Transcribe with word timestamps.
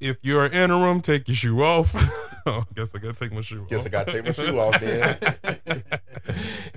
if 0.00 0.16
you're 0.22 0.44
an 0.44 0.52
interim, 0.52 1.00
take 1.00 1.28
your 1.28 1.34
shoe 1.34 1.62
off. 1.62 1.94
oh, 2.46 2.64
guess 2.74 2.94
I 2.94 2.98
gotta 2.98 3.14
take 3.14 3.32
my 3.32 3.40
shoe 3.40 3.66
Guess 3.68 3.80
off. 3.80 3.86
I 3.86 3.88
gotta 3.88 4.12
take 4.12 4.24
my 4.26 4.32
shoe 4.32 4.58
off 4.58 4.80
then. 4.80 5.82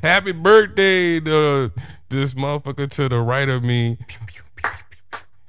Happy 0.03 0.31
birthday 0.31 1.19
to 1.19 1.71
this 2.09 2.33
motherfucker 2.33 2.89
to 2.91 3.09
the 3.09 3.19
right 3.19 3.49
of 3.49 3.63
me. 3.63 3.97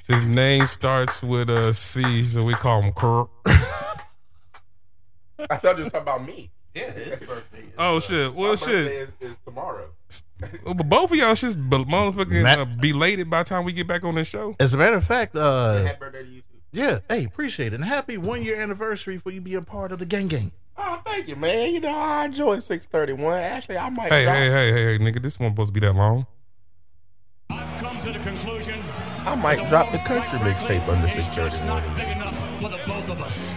His 0.09 0.23
name 0.23 0.67
starts 0.67 1.23
with 1.23 1.49
a 1.49 1.73
C, 1.73 2.27
so 2.27 2.45
we 2.45 2.55
call 2.55 2.83
him 2.83 2.93
Kirk. 2.93 3.29
I 3.47 5.57
thought 5.57 5.79
you 5.79 5.85
was 5.85 5.93
talking 5.93 6.03
about 6.03 6.27
me. 6.27 6.51
Yeah, 6.75 6.91
his 6.91 7.21
birthday. 7.21 7.59
Is, 7.59 7.65
oh 7.79 7.97
uh, 7.97 8.01
shit! 8.01 8.35
My 8.35 8.41
Well, 8.41 8.51
birthday 8.53 8.67
shit. 8.67 8.87
is, 9.21 9.31
is 9.31 9.37
tomorrow. 9.45 9.89
Well, 10.65 10.75
but 10.75 10.89
both 10.89 11.11
of 11.11 11.17
y'all 11.17 11.35
shit's 11.35 11.55
be- 11.55 11.85
motherfucking 11.85 12.43
Matt- 12.43 12.59
uh, 12.59 12.65
belated 12.65 13.31
by 13.31 13.43
the 13.43 13.49
time 13.49 13.65
we 13.65 13.73
get 13.73 13.87
back 13.87 14.05
on 14.05 14.15
this 14.15 14.29
show. 14.29 14.57
As 14.59 14.75
a 14.75 14.77
matter 14.77 14.97
of 14.97 15.05
fact, 15.05 15.37
uh, 15.37 15.85
Happy 15.85 15.99
birthday 15.99 16.23
to 16.23 16.29
you 16.29 16.41
too. 16.41 16.47
Yeah, 16.73 17.01
hey, 17.09 17.25
appreciate 17.25 17.73
it. 17.73 17.77
And 17.77 17.85
happy 17.85 18.17
one 18.17 18.43
year 18.43 18.61
anniversary 18.61 19.19
for 19.19 19.31
you 19.31 19.41
being 19.41 19.65
part 19.65 19.93
of 19.93 19.99
the 19.99 20.07
gang 20.07 20.29
gang. 20.29 20.53
Oh, 20.77 21.01
thank 21.05 21.29
you, 21.29 21.37
man. 21.37 21.75
You 21.75 21.81
know 21.81 21.91
I 21.91 22.25
enjoy 22.25 22.59
six 22.61 22.87
thirty 22.87 23.13
one. 23.13 23.39
Actually, 23.39 23.79
I 23.79 23.91
might. 23.91 24.11
Hey, 24.11 24.25
drop, 24.25 24.37
hey, 24.37 24.51
hey, 24.51 24.73
hey, 24.73 24.85
hey, 24.85 24.99
nigga! 24.99 25.23
This 25.23 25.39
one 25.39 25.53
supposed 25.53 25.69
to 25.69 25.81
be 25.81 25.87
that 25.87 25.95
long. 25.95 26.27
I've 27.51 27.81
come 27.81 28.01
to 28.01 28.13
the 28.13 28.19
conclusion. 28.21 28.83
I 29.25 29.35
might 29.37 29.69
drop 29.69 29.93
the 29.93 29.99
country 29.99 30.39
mixtape 30.41 30.89
under 30.89 31.09
six 31.09 31.27
It's 31.27 31.37
just 31.37 31.63
not 31.65 31.83
big 31.97 32.09
enough 32.09 32.35
for 32.61 32.69
the 32.71 32.81
both 32.87 33.09
of 33.09 33.21
us. 33.21 33.53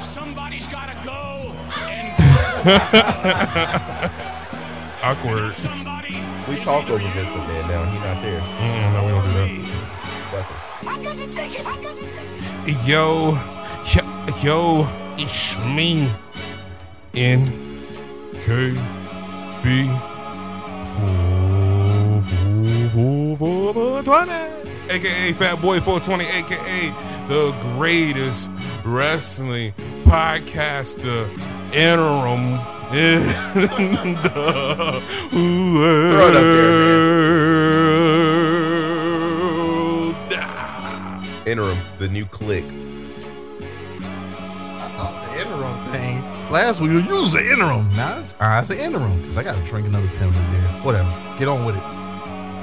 Somebody's 0.00 0.66
got 0.68 0.86
to 0.86 0.94
go 1.04 1.54
and 1.76 2.12
Awkward. 5.02 5.52
somebody. 5.54 6.14
We 6.48 6.58
is 6.58 6.64
talk 6.64 6.88
over 6.88 7.02
you 7.02 7.08
Mr. 7.08 7.36
Man 7.48 7.68
now. 7.68 7.84
He 7.90 7.98
not 7.98 8.22
there. 8.22 8.40
Mm, 8.40 8.92
no, 8.94 9.04
we 9.04 9.10
don't 9.10 9.24
do 9.24 9.32
that. 9.34 9.68
Fuck 10.30 10.88
I 10.88 11.02
got 11.02 11.16
to 11.16 11.26
take 11.32 11.58
it. 11.58 11.66
I 11.66 11.82
got 11.82 11.96
to 11.96 12.02
take 12.02 12.14
it. 12.14 12.21
Yo, 12.64 13.36
yo, 13.92 14.02
yo, 14.40 14.88
it's 15.18 15.58
me. 15.58 16.08
N 17.12 17.46
K 18.44 18.72
B 19.62 19.90
four 20.94 22.22
four 22.92 23.36
four 23.36 23.74
four 23.74 24.02
twenty, 24.04 24.32
aka 24.88 25.32
Fat 25.32 25.60
Boy 25.60 25.80
four 25.80 25.98
twenty, 25.98 26.24
aka 26.24 26.94
the 27.28 27.52
greatest 27.76 28.48
wrestling 28.84 29.74
podcaster 30.04 31.28
interim 31.74 32.60
in 32.94 33.26
the 34.22 35.02
world. 35.34 36.32
Interim, 41.52 41.76
the 41.98 42.08
new 42.08 42.24
click. 42.24 42.64
Oh, 44.96 45.28
the 45.28 45.38
interim 45.38 45.84
thing. 45.92 46.22
Last 46.50 46.80
week 46.80 46.92
you 46.92 47.06
was 47.10 47.34
the 47.34 47.40
interim. 47.40 47.94
Now 47.94 48.20
it's, 48.20 48.32
uh, 48.40 48.56
it's 48.58 48.70
an 48.70 48.78
interim 48.78 49.20
because 49.20 49.36
I 49.36 49.42
got 49.42 49.56
to 49.56 49.64
drink 49.66 49.86
another 49.86 50.08
penalty 50.16 50.38
beer. 50.50 50.62
Whatever. 50.82 51.10
Get 51.38 51.48
on 51.48 51.66
with 51.66 51.76
it. 51.76 51.80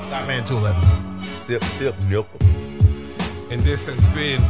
Stop 0.07 0.25
man 0.25 0.43
211. 0.43 1.23
Sip, 1.41 1.63
sip, 1.65 1.95
nipple. 2.05 2.39
And 3.51 3.61
this 3.61 3.85
has 3.85 4.01
been, 4.15 4.41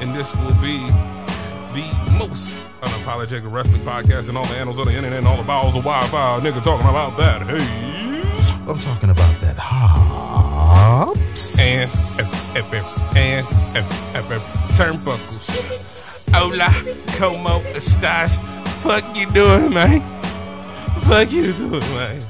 and 0.00 0.14
this 0.14 0.32
will 0.36 0.54
be 0.62 0.78
the 1.74 1.90
most 2.16 2.62
unapologetic 2.82 3.50
wrestling 3.50 3.82
podcast 3.82 4.28
and 4.28 4.38
all 4.38 4.46
the 4.46 4.54
annals 4.54 4.78
of 4.78 4.86
the 4.86 4.94
internet 4.94 5.18
and 5.18 5.26
all 5.26 5.36
the 5.36 5.42
balls 5.42 5.74
of 5.74 5.82
Wi-Fi. 5.82 6.38
Nigga 6.38 6.62
talking 6.62 6.86
about 6.86 7.16
that. 7.16 7.42
Hey. 7.42 8.12
I'm 8.68 8.78
talking 8.78 9.10
about 9.10 9.40
that 9.40 9.56
hops. 9.58 11.58
And 11.58 11.90
F, 12.54 13.16
and 13.16 13.46
F, 13.76 14.14
F, 14.14 14.76
turnbuckles. 14.76 16.28
Hola, 16.34 16.68
como 17.18 17.62
estás? 17.74 18.40
Fuck 18.82 19.16
you 19.16 19.26
doing, 19.32 19.72
man? 19.72 20.02
Fuck 21.04 21.32
you 21.32 21.54
doing, 21.54 21.80
man? 21.94 22.22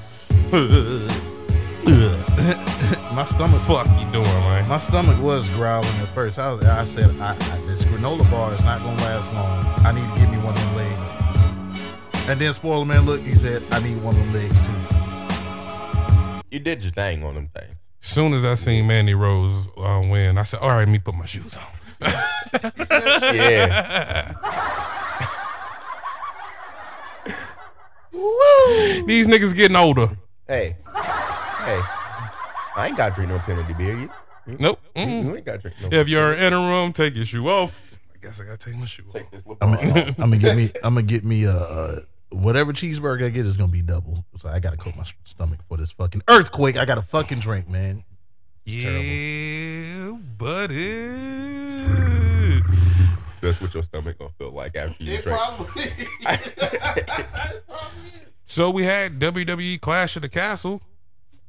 my 3.13 3.25
stomach. 3.25 3.61
Fuck 3.63 3.89
you 3.99 4.07
doing, 4.13 4.25
man? 4.25 4.69
My 4.69 4.79
stomach 4.79 5.21
was 5.21 5.49
growling 5.51 5.89
at 5.89 6.09
first. 6.15 6.39
I, 6.39 6.53
was, 6.53 6.63
I 6.65 6.85
said, 6.85 7.11
I, 7.21 7.35
I, 7.35 7.67
"This 7.67 7.85
granola 7.85 8.31
bar 8.31 8.55
is 8.55 8.63
not 8.63 8.81
gonna 8.81 9.03
last 9.03 9.33
long. 9.35 9.65
I 9.85 9.91
need 9.91 10.09
to 10.15 10.21
give 10.21 10.31
me 10.31 10.39
one 10.39 10.55
of 10.55 10.61
them 10.61 10.77
legs." 10.77 11.17
And 12.29 12.41
then 12.41 12.53
spoiler 12.53 12.85
man, 12.85 13.07
look, 13.07 13.21
he 13.23 13.35
said, 13.35 13.65
"I 13.73 13.81
need 13.81 14.01
one 14.01 14.15
of 14.15 14.21
them 14.21 14.33
legs 14.33 14.61
too." 14.63 14.71
You 16.53 16.61
did 16.61 16.85
your 16.85 16.93
thing 16.93 17.25
on 17.25 17.35
them 17.35 17.49
things. 17.49 17.82
Soon 18.05 18.35
as 18.35 18.45
I 18.45 18.55
seen 18.57 18.87
Mandy 18.89 19.15
Rose 19.15 19.69
uh, 19.79 20.03
win, 20.05 20.37
I 20.37 20.43
said, 20.43 20.61
"All 20.61 20.71
right, 20.71 20.87
me 20.89 20.99
put 20.99 21.15
my 21.15 21.25
shoes 21.27 21.57
on." 21.57 21.65
Yeah. 23.23 24.35
Woo. 28.13 29.07
These 29.07 29.27
niggas 29.27 29.55
getting 29.55 29.77
older. 29.77 30.09
hey, 30.47 30.77
hey. 30.85 31.81
I 32.75 32.87
ain't 32.89 32.97
got 32.97 33.11
to 33.11 33.15
drink 33.15 33.31
no 33.31 33.39
penalty 33.39 33.73
beer. 33.75 33.93
You, 33.99 34.11
you, 34.47 34.57
Nope. 34.59 34.81
you 34.97 35.03
Mm-mm. 35.07 35.37
ain't 35.37 35.45
got 35.47 35.53
to 35.53 35.59
drink 35.59 35.77
no. 35.83 35.89
If 35.99 36.09
you're 36.09 36.35
in 36.35 36.53
a 36.53 36.57
room, 36.59 36.93
take 36.93 37.15
your 37.15 37.25
shoe 37.25 37.49
off. 37.49 37.97
I 38.15 38.19
guess 38.27 38.41
I 38.41 38.45
gotta 38.45 38.57
take 38.59 38.77
my 38.77 38.87
shoe 38.87 39.05
off. 39.09 39.15
Take 39.15 39.31
this 39.31 39.45
I'm 39.61 39.75
gonna, 39.75 39.91
off. 40.01 40.09
I'm 40.19 40.31
gonna 40.31 40.39
get 40.39 40.57
me. 40.57 40.71
I'm 40.83 40.95
gonna 40.95 41.03
get 41.03 41.25
me 41.25 41.45
a 41.45 41.53
uh, 41.57 42.01
whatever 42.33 42.73
cheeseburger 42.73 43.27
I 43.27 43.29
get 43.29 43.47
is 43.47 43.57
gonna 43.57 43.73
be 43.73 43.83
double. 43.83 44.25
So 44.39 44.49
I 44.49 44.61
gotta 44.61 44.77
coat 44.77 44.97
my 44.97 45.05
stomach 45.25 45.61
for 45.69 45.77
this 45.77 45.93
fucking 45.93 46.23
earthquake. 46.29 46.77
I 46.77 46.85
got 46.85 46.97
to 46.97 47.03
fucking 47.03 47.41
drink, 47.41 47.69
man. 47.69 48.05
Yeah, 48.65 50.17
buddy. 50.39 50.93
That's 53.41 53.61
what 53.61 53.75
your 53.75 53.83
stomach 53.83 54.19
gonna 54.19 54.31
feel 54.39 54.53
like 54.53 54.77
after 54.77 55.03
you 55.03 55.19
drink. 55.21 55.39
It 55.77 57.67
probably. 57.67 58.07
So 58.45 58.71
we 58.71 58.85
had 58.85 59.19
WWE 59.19 59.81
Clash 59.81 60.15
of 60.17 60.23
the 60.23 60.29
Castle 60.29 60.83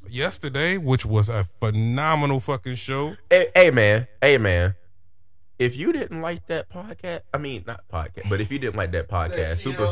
yesterday, 0.09 0.77
which 0.77 1.05
was 1.05 1.29
a 1.29 1.47
phenomenal 1.59 2.39
fucking 2.39 2.75
show. 2.75 3.15
Hey, 3.29 3.47
hey 3.53 3.71
man, 3.71 4.07
hey 4.21 4.38
man. 4.38 4.75
If 5.59 5.75
you 5.77 5.94
didn't 5.94 6.21
like 6.21 6.47
that 6.47 6.69
podcast, 6.69 7.21
I 7.33 7.38
mean 7.38 7.63
not 7.67 7.81
podcast, 7.94 8.29
but 8.29 8.41
if 8.41 8.51
you 8.51 8.57
didn't 8.57 8.75
like 8.75 8.91
that 8.94 9.07
podcast, 9.09 9.59
super 9.59 9.85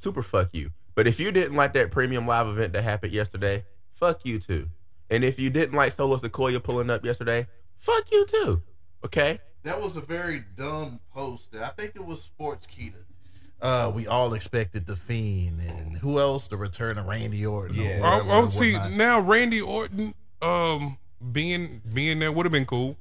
super 0.00 0.22
fuck 0.22 0.48
you. 0.52 0.70
But 0.94 1.06
if 1.06 1.20
you 1.20 1.30
didn't 1.30 1.56
like 1.56 1.74
that 1.74 1.90
premium 1.90 2.26
live 2.26 2.46
event 2.48 2.72
that 2.72 2.82
happened 2.82 3.12
yesterday, 3.12 3.64
fuck 3.94 4.24
you 4.24 4.38
too. 4.40 4.68
And 5.10 5.24
if 5.24 5.38
you 5.38 5.48
didn't 5.50 5.74
like 5.76 5.92
Solo 5.92 6.16
Sikoa 6.18 6.62
pulling 6.62 6.90
up 6.90 7.04
yesterday, 7.04 7.46
fuck 7.78 8.10
you 8.10 8.26
too. 8.26 8.62
Okay? 9.04 9.40
That 9.62 9.80
was 9.80 9.96
a 9.96 10.00
very 10.00 10.44
dumb 10.56 11.00
post. 11.12 11.54
I 11.54 11.68
think 11.70 11.92
it 11.94 12.04
was 12.04 12.28
Sportskeeda. 12.38 12.94
Uh, 13.60 13.90
we 13.92 14.06
all 14.06 14.34
expected 14.34 14.86
the 14.86 14.94
Fiend 14.96 15.60
and 15.60 15.96
who 15.98 16.18
else? 16.20 16.46
The 16.48 16.56
return 16.56 16.96
of 16.96 17.06
Randy 17.06 17.44
Orton. 17.44 17.78
or 17.78 17.82
Yeah. 17.82 18.00
whatever 18.00 18.30
Oh, 18.30 18.34
oh 18.34 18.42
and 18.44 18.52
see 18.52 18.72
now 18.96 19.20
Randy 19.20 19.60
Orton 19.60 20.14
um 20.40 20.96
being 21.32 21.82
being 21.92 22.20
there 22.20 22.30
would 22.30 22.46
have 22.46 22.52
been 22.52 22.66
cool. 22.66 22.96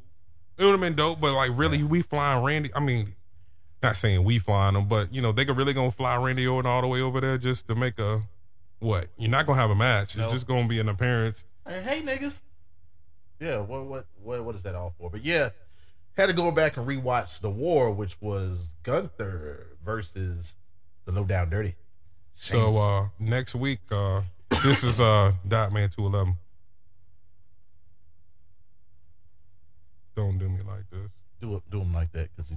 It 0.58 0.66
would 0.66 0.72
have 0.72 0.80
been 0.80 0.96
dope, 0.96 1.20
but 1.20 1.34
like 1.34 1.52
really, 1.54 1.84
we 1.84 2.02
flying 2.02 2.44
Randy. 2.44 2.72
I 2.74 2.80
mean, 2.80 3.14
not 3.88 3.96
saying 3.96 4.24
we 4.24 4.38
flying 4.38 4.74
them, 4.74 4.88
but 4.88 5.14
you 5.14 5.22
know 5.22 5.32
they 5.32 5.46
could 5.46 5.56
really 5.56 5.74
gonna 5.74 5.92
fly 5.92 6.18
Randy 6.18 6.46
Orton 6.46 6.70
all 6.70 6.82
the 6.82 6.88
way 6.88 7.02
over 7.02 7.22
there 7.22 7.38
just 7.38 7.68
to 7.70 7.76
make 7.76 7.98
a 8.00 8.22
what? 8.80 9.08
You're 9.18 9.32
not 9.32 9.46
gonna 9.46 9.60
have 9.60 9.72
a 9.72 9.76
match. 9.76 10.18
No. 10.18 10.26
It's 10.26 10.34
just 10.34 10.48
gonna 10.48 10.68
be 10.68 10.80
an 10.80 10.90
appearance. 10.90 11.46
Hey, 11.66 11.82
hey, 11.82 12.02
niggas. 12.02 12.42
Yeah, 13.40 13.60
what, 13.60 13.86
what 13.86 14.06
what 14.22 14.44
what 14.44 14.56
is 14.56 14.62
that 14.64 14.76
all 14.76 14.94
for? 14.98 15.10
But 15.10 15.24
yeah, 15.24 15.50
had 16.18 16.26
to 16.26 16.34
go 16.34 16.52
back 16.52 16.76
and 16.76 16.86
rewatch 16.86 17.40
the 17.40 17.50
war, 17.50 17.92
which 17.92 18.20
was 18.22 18.58
Gunther 18.84 19.78
versus 19.86 20.56
the 21.06 21.14
Low 21.14 21.24
Down 21.24 21.50
Dirty. 21.50 21.76
So 22.36 22.78
uh 22.78 23.08
next 23.20 23.56
week, 23.56 23.80
uh 23.90 24.22
this 24.64 24.84
is 24.84 25.00
uh 25.00 25.32
Dot 25.48 25.72
Man 25.72 25.90
two 25.90 26.06
eleven. 26.06 26.36
Don't 30.16 30.38
do 30.38 30.50
me 30.50 30.60
like 30.68 30.90
this. 30.92 31.10
do 31.40 31.56
it, 31.56 31.64
do 31.72 31.80
them 31.80 31.94
like 31.94 32.12
that 32.12 32.36
because. 32.36 32.52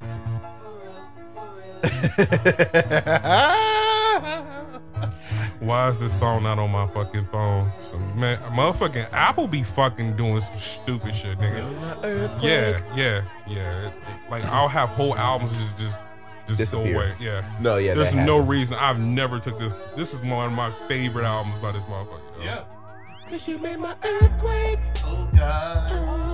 Why 5.60 5.90
is 5.90 6.00
this 6.00 6.18
song 6.18 6.42
not 6.42 6.58
on 6.58 6.70
my 6.70 6.86
fucking 6.88 7.26
phone? 7.26 7.70
Some 7.80 8.18
man, 8.18 8.38
motherfucking 8.52 9.08
Apple 9.12 9.46
be 9.46 9.62
fucking 9.62 10.16
doing 10.16 10.40
some 10.40 10.56
stupid 10.56 11.14
shit, 11.14 11.38
nigga. 11.38 12.42
Yeah, 12.42 12.80
yeah, 12.94 13.22
yeah. 13.46 13.90
Like 14.30 14.44
I'll 14.44 14.68
have 14.68 14.88
whole 14.90 15.16
albums 15.16 15.56
just 15.56 15.78
just 15.78 15.98
just 16.58 16.72
go 16.72 16.80
away. 16.80 17.14
Yeah. 17.20 17.44
No, 17.60 17.76
yeah. 17.76 17.94
There's 17.94 18.14
no 18.14 18.38
reason 18.38 18.76
I've 18.78 18.98
never 18.98 19.38
took 19.38 19.58
this. 19.58 19.74
This 19.96 20.14
is 20.14 20.24
one 20.24 20.46
of 20.46 20.52
my 20.52 20.70
favorite 20.88 21.24
albums 21.24 21.58
by 21.58 21.72
this 21.72 21.84
motherfucker. 21.84 22.20
Yeah. 22.42 22.64
Cause 23.28 23.46
you 23.46 23.58
made 23.58 23.78
my 23.78 23.94
earthquake. 24.02 24.78
Oh 25.04 25.28
God. 25.36 25.92
Oh, 25.92 26.29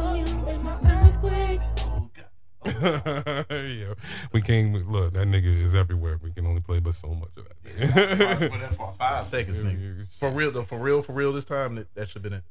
yeah. 3.51 3.95
We 4.33 4.41
can't 4.43 4.91
look. 4.91 5.15
That 5.15 5.27
nigga 5.29 5.45
is 5.65 5.75
everywhere. 5.75 6.19
We 6.23 6.31
can 6.33 6.47
only 6.47 6.61
play 6.61 6.81
but 6.81 6.95
so 6.95 7.09
much 7.09 7.31
of 7.37 7.45
that. 7.45 7.63
nigga. 7.79 8.51
For 8.53 8.59
that 8.59 8.75
for 8.75 8.95
Five 8.99 9.27
seconds, 9.29 9.61
nigga. 9.61 10.07
For 10.19 10.31
real, 10.31 10.51
though, 10.51 10.63
for 10.63 10.79
real, 10.79 11.03
for 11.03 11.13
real. 11.13 11.33
This 11.33 11.45
time, 11.45 11.77
that, 11.77 11.95
that 11.95 12.09
should 12.09 12.23
have 12.25 12.31
been 12.31 12.39
it. 12.41 12.45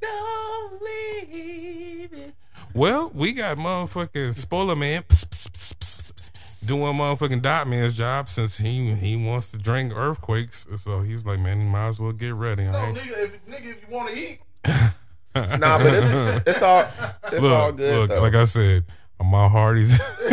Don't 0.00 0.82
leave 0.82 2.12
it. 2.12 2.34
Well, 2.74 3.10
we 3.14 3.32
got 3.32 3.56
motherfucking 3.58 4.34
spoiler 4.36 4.76
man. 4.76 5.02
Psst, 5.02 5.28
psst, 5.28 6.66
doing 6.66 6.94
motherfucking 6.96 7.42
Dot 7.42 7.66
Man's 7.68 7.94
job 7.94 8.28
since 8.28 8.58
he 8.58 8.94
he 8.94 9.16
wants 9.16 9.50
to 9.50 9.58
drink 9.58 9.92
earthquakes. 9.94 10.66
So 10.78 11.00
he's 11.02 11.24
like, 11.26 11.40
man, 11.40 11.60
you 11.60 11.66
might 11.66 11.88
as 11.88 12.00
well 12.00 12.12
get 12.12 12.34
ready. 12.34 12.64
No, 12.64 12.72
I 12.72 12.86
ain't- 12.88 12.98
nigga, 12.98 13.24
if, 13.24 13.46
nigga, 13.46 13.66
if 13.66 13.88
you 13.88 13.94
want 13.94 14.12
to 14.14 14.18
eat, 14.18 14.38
Nah, 15.34 15.78
but 15.78 15.94
it's, 15.94 16.48
it's 16.48 16.62
all 16.62 16.86
it's 17.24 17.40
look, 17.40 17.52
all 17.52 17.72
good. 17.72 17.98
look, 18.00 18.08
though. 18.10 18.20
like 18.20 18.34
I 18.34 18.44
said, 18.44 18.84
my 19.22 19.48
Hardy's, 19.48 19.98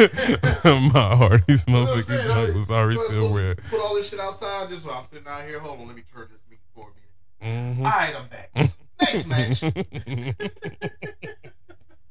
my 0.63 1.16
Hardy's 1.16 1.66
You 1.68 1.74
know 1.74 1.84
what 1.86 1.89
I'm 1.98 2.04
motherfucking 2.04 2.06
saying? 2.06 2.28
junk 2.30 2.56
was 2.56 2.69
already 2.72 2.98
still 2.98 3.10
supposed 3.12 3.36
red. 3.36 3.57
Put 3.69 3.80
all 3.81 3.95
this 3.95 4.10
shit 4.10 4.19
outside. 4.19 4.69
Just 4.69 4.86
while 4.86 4.95
I'm 5.00 5.06
sitting 5.12 5.28
out 5.28 5.44
here. 5.44 5.60
Hold 5.60 5.80
on, 5.81 5.88
let 5.88 5.95
me 5.95 6.04
turn 6.13 6.28
this 6.31 6.42
meat 6.50 6.60
for 6.74 6.88
a 7.42 7.45
minute. 7.45 7.78
Mhm. 7.78 7.86
All 7.86 7.92
right, 7.92 8.16
I'm 8.16 8.28
back. 8.28 8.51
Next 9.01 9.28
match. 9.28 9.63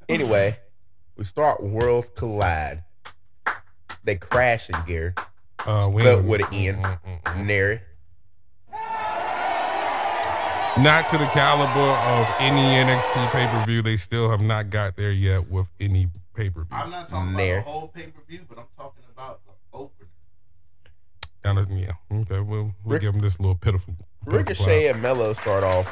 Anyway, 0.08 0.56
we 1.16 1.24
start 1.24 1.60
Worlds 1.60 2.08
Collide. 2.14 2.84
They 4.04 4.14
crash 4.14 4.70
in 4.70 4.76
gear. 4.86 5.14
Uh, 5.66 5.88
we 5.90 6.04
But 6.04 6.18
ain't- 6.18 6.24
with 6.26 6.40
an 6.52 6.54
N. 6.54 6.82
Mm. 7.24 7.44
Nary. 7.44 7.80
Not 10.78 11.08
to 11.08 11.18
the 11.18 11.26
caliber 11.32 11.80
of 11.80 12.28
any 12.38 12.60
NXT 12.60 13.32
pay 13.32 13.46
per 13.46 13.64
view. 13.64 13.82
They 13.82 13.96
still 13.96 14.30
have 14.30 14.42
not 14.42 14.68
got 14.70 14.94
there 14.96 15.10
yet 15.10 15.50
with 15.50 15.66
any 15.80 16.08
pay 16.36 16.50
per 16.50 16.64
view. 16.64 16.76
I'm 16.76 16.90
not 16.90 17.08
talking 17.08 17.32
Nair. 17.32 17.56
about 17.58 17.64
the 17.66 17.70
whole 17.70 17.88
pay 17.88 18.02
per 18.06 18.20
view, 18.28 18.40
but 18.48 18.58
I'm 18.58 18.66
talking 18.76 19.04
about 19.12 19.40
the 19.46 19.52
opener. 19.76 20.08
Down 21.42 21.58
at- 21.58 21.70
yeah, 21.70 21.92
okay. 22.12 22.40
We'll, 22.40 22.62
we'll 22.64 22.74
Rick- 22.84 23.02
give 23.02 23.12
them 23.14 23.22
this 23.22 23.40
little 23.40 23.54
pitiful. 23.54 23.94
pitiful 24.24 24.38
Ricochet 24.38 24.88
and 24.88 25.00
Melo 25.02 25.32
start 25.34 25.64
off 25.64 25.86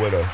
with 0.00 0.14
a 0.14 0.28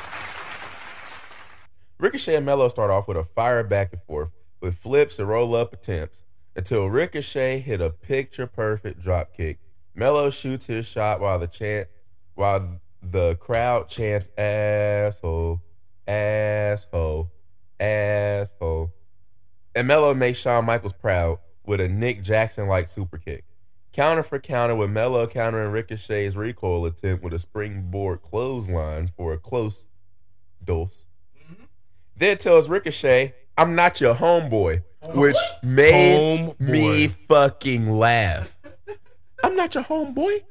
Ricochet 1.99 2.37
and 2.37 2.45
Melo 2.47 2.69
start 2.69 2.91
off 2.91 3.07
with 3.09 3.17
a 3.17 3.25
fire 3.25 3.63
back 3.63 3.93
and 3.93 4.03
forth 4.03 4.31
with 4.61 4.77
flips 4.77 5.19
and 5.19 5.29
roll 5.29 5.55
up 5.55 5.73
attempts 5.73 6.25
until 6.57 6.87
Ricochet 6.87 7.61
hit 7.61 7.81
a 7.81 7.91
picture 7.91 8.47
perfect 8.47 9.01
drop 9.03 9.35
kick. 9.37 9.59
Melo 9.95 10.31
shoots 10.31 10.67
his 10.67 10.87
shot 10.87 11.21
while 11.21 11.39
the 11.39 11.47
chant 11.47 11.89
while 12.35 12.81
the 13.03 13.35
crowd 13.37 13.89
chants 13.89 14.29
asshole, 14.39 15.61
asshole, 16.07 17.31
asshole. 17.81 18.93
And 19.75 19.89
Melo 19.89 20.15
makes 20.15 20.39
Shawn 20.39 20.65
Michaels 20.65 20.93
proud 20.93 21.39
with 21.65 21.81
a 21.81 21.89
Nick 21.89 22.23
Jackson 22.23 22.69
like 22.69 22.89
super 22.89 23.19
kick. 23.19 23.45
Counter 23.93 24.23
for 24.23 24.39
counter 24.39 24.75
with 24.75 24.91
Melo 24.91 25.27
countering 25.27 25.71
Ricochet's 25.71 26.35
recoil 26.35 26.87
attempt 26.87 27.23
with 27.23 27.35
a 27.35 27.39
springboard 27.39 28.23
clothesline 28.23 29.11
for 29.17 29.33
a 29.33 29.39
close 29.39 29.87
dose. 30.65 31.05
Mm-hmm. 31.39 31.65
Then 32.17 32.39
tells 32.39 32.69
Ricochet, 32.69 33.35
I'm 33.57 33.75
not 33.75 34.01
your 34.01 34.15
homeboy, 34.15 34.83
which 35.15 35.37
made 35.63 36.55
Homeboy. 36.55 36.61
me 36.61 37.09
fucking 37.29 37.91
laugh. 37.91 38.57
I'm 39.45 39.57
not 39.57 39.75
your 39.75 39.85
homeboy. 39.85 40.43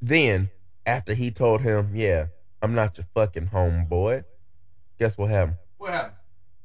Then, 0.00 0.50
after 0.86 1.14
he 1.14 1.30
told 1.30 1.60
him, 1.60 1.92
yeah, 1.94 2.26
I'm 2.62 2.74
not 2.74 2.98
your 2.98 3.06
fucking 3.14 3.48
homeboy, 3.48 4.24
guess 4.98 5.16
what 5.16 5.30
happened? 5.30 5.58
What 5.76 5.92
happened? 5.92 6.14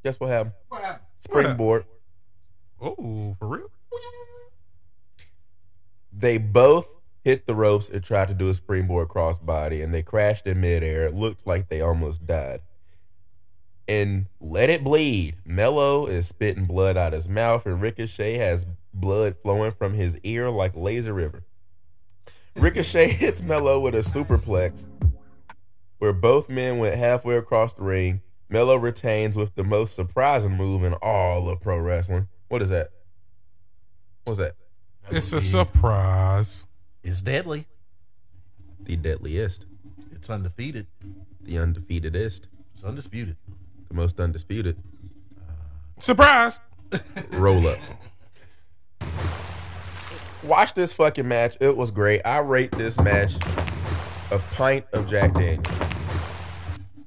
Guess 0.03 0.19
what 0.19 0.29
happened? 0.29 0.53
What 0.69 0.81
happened? 0.81 1.05
Springboard. 1.21 1.85
Oh, 2.81 3.35
for 3.39 3.47
real? 3.47 3.71
They 6.11 6.37
both 6.37 6.89
hit 7.23 7.47
the 7.47 7.55
ropes 7.55 7.89
and 7.89 8.03
tried 8.03 8.27
to 8.27 8.33
do 8.33 8.49
a 8.49 8.53
springboard 8.53 9.07
crossbody, 9.07 9.83
and 9.83 9.93
they 9.93 10.03
crashed 10.03 10.45
in 10.45 10.59
midair. 10.59 11.05
It 11.05 11.13
looked 11.13 11.47
like 11.47 11.69
they 11.69 11.81
almost 11.81 12.27
died. 12.27 12.61
And 13.87 14.25
let 14.39 14.69
it 14.69 14.83
bleed. 14.83 15.37
Melo 15.45 16.05
is 16.05 16.27
spitting 16.27 16.65
blood 16.65 16.97
out 16.97 17.13
his 17.13 17.27
mouth, 17.27 17.65
and 17.65 17.81
Ricochet 17.81 18.37
has 18.37 18.65
blood 18.93 19.35
flowing 19.41 19.71
from 19.71 19.93
his 19.93 20.17
ear 20.23 20.49
like 20.49 20.75
laser 20.75 21.13
river. 21.13 21.43
Ricochet 22.55 23.09
hits 23.09 23.41
Melo 23.41 23.79
with 23.79 23.95
a 23.95 23.99
superplex, 23.99 24.85
where 25.97 26.13
both 26.13 26.49
men 26.49 26.77
went 26.77 26.95
halfway 26.95 27.35
across 27.35 27.73
the 27.73 27.83
ring. 27.83 28.21
Melo 28.53 28.75
retains 28.75 29.35
with 29.35 29.55
the 29.55 29.63
most 29.63 29.95
surprising 29.95 30.51
move 30.51 30.83
in 30.83 30.93
all 31.01 31.49
of 31.49 31.59
pro 31.59 31.79
wrestling. 31.79 32.27
What 32.49 32.61
is 32.61 32.69
that? 32.69 32.91
What's 34.25 34.37
that? 34.37 34.53
It's 35.09 35.33
a 35.33 35.41
surprise. 35.41 36.65
It's 37.03 37.19
deadly. 37.19 37.65
The 38.83 38.95
deadliest, 38.95 39.65
It's 40.11 40.29
undefeated. 40.29 40.85
the 41.41 41.53
undefeatedest, 41.57 42.41
It's 42.75 42.83
undisputed. 42.83 43.37
the 43.87 43.95
most 43.95 44.19
undisputed. 44.19 44.77
Uh, 45.35 45.99
surprise! 45.99 46.59
Roll 47.31 47.67
up. 47.67 47.79
Watch 50.43 50.75
this 50.75 50.93
fucking 50.93 51.27
match. 51.27 51.57
It 51.59 51.75
was 51.75 51.89
great. 51.89 52.21
I 52.23 52.37
rate 52.37 52.71
this 52.77 52.99
match 52.99 53.33
a 54.29 54.37
pint 54.53 54.85
of 54.93 55.09
Jack 55.09 55.33
Daniels. 55.33 55.82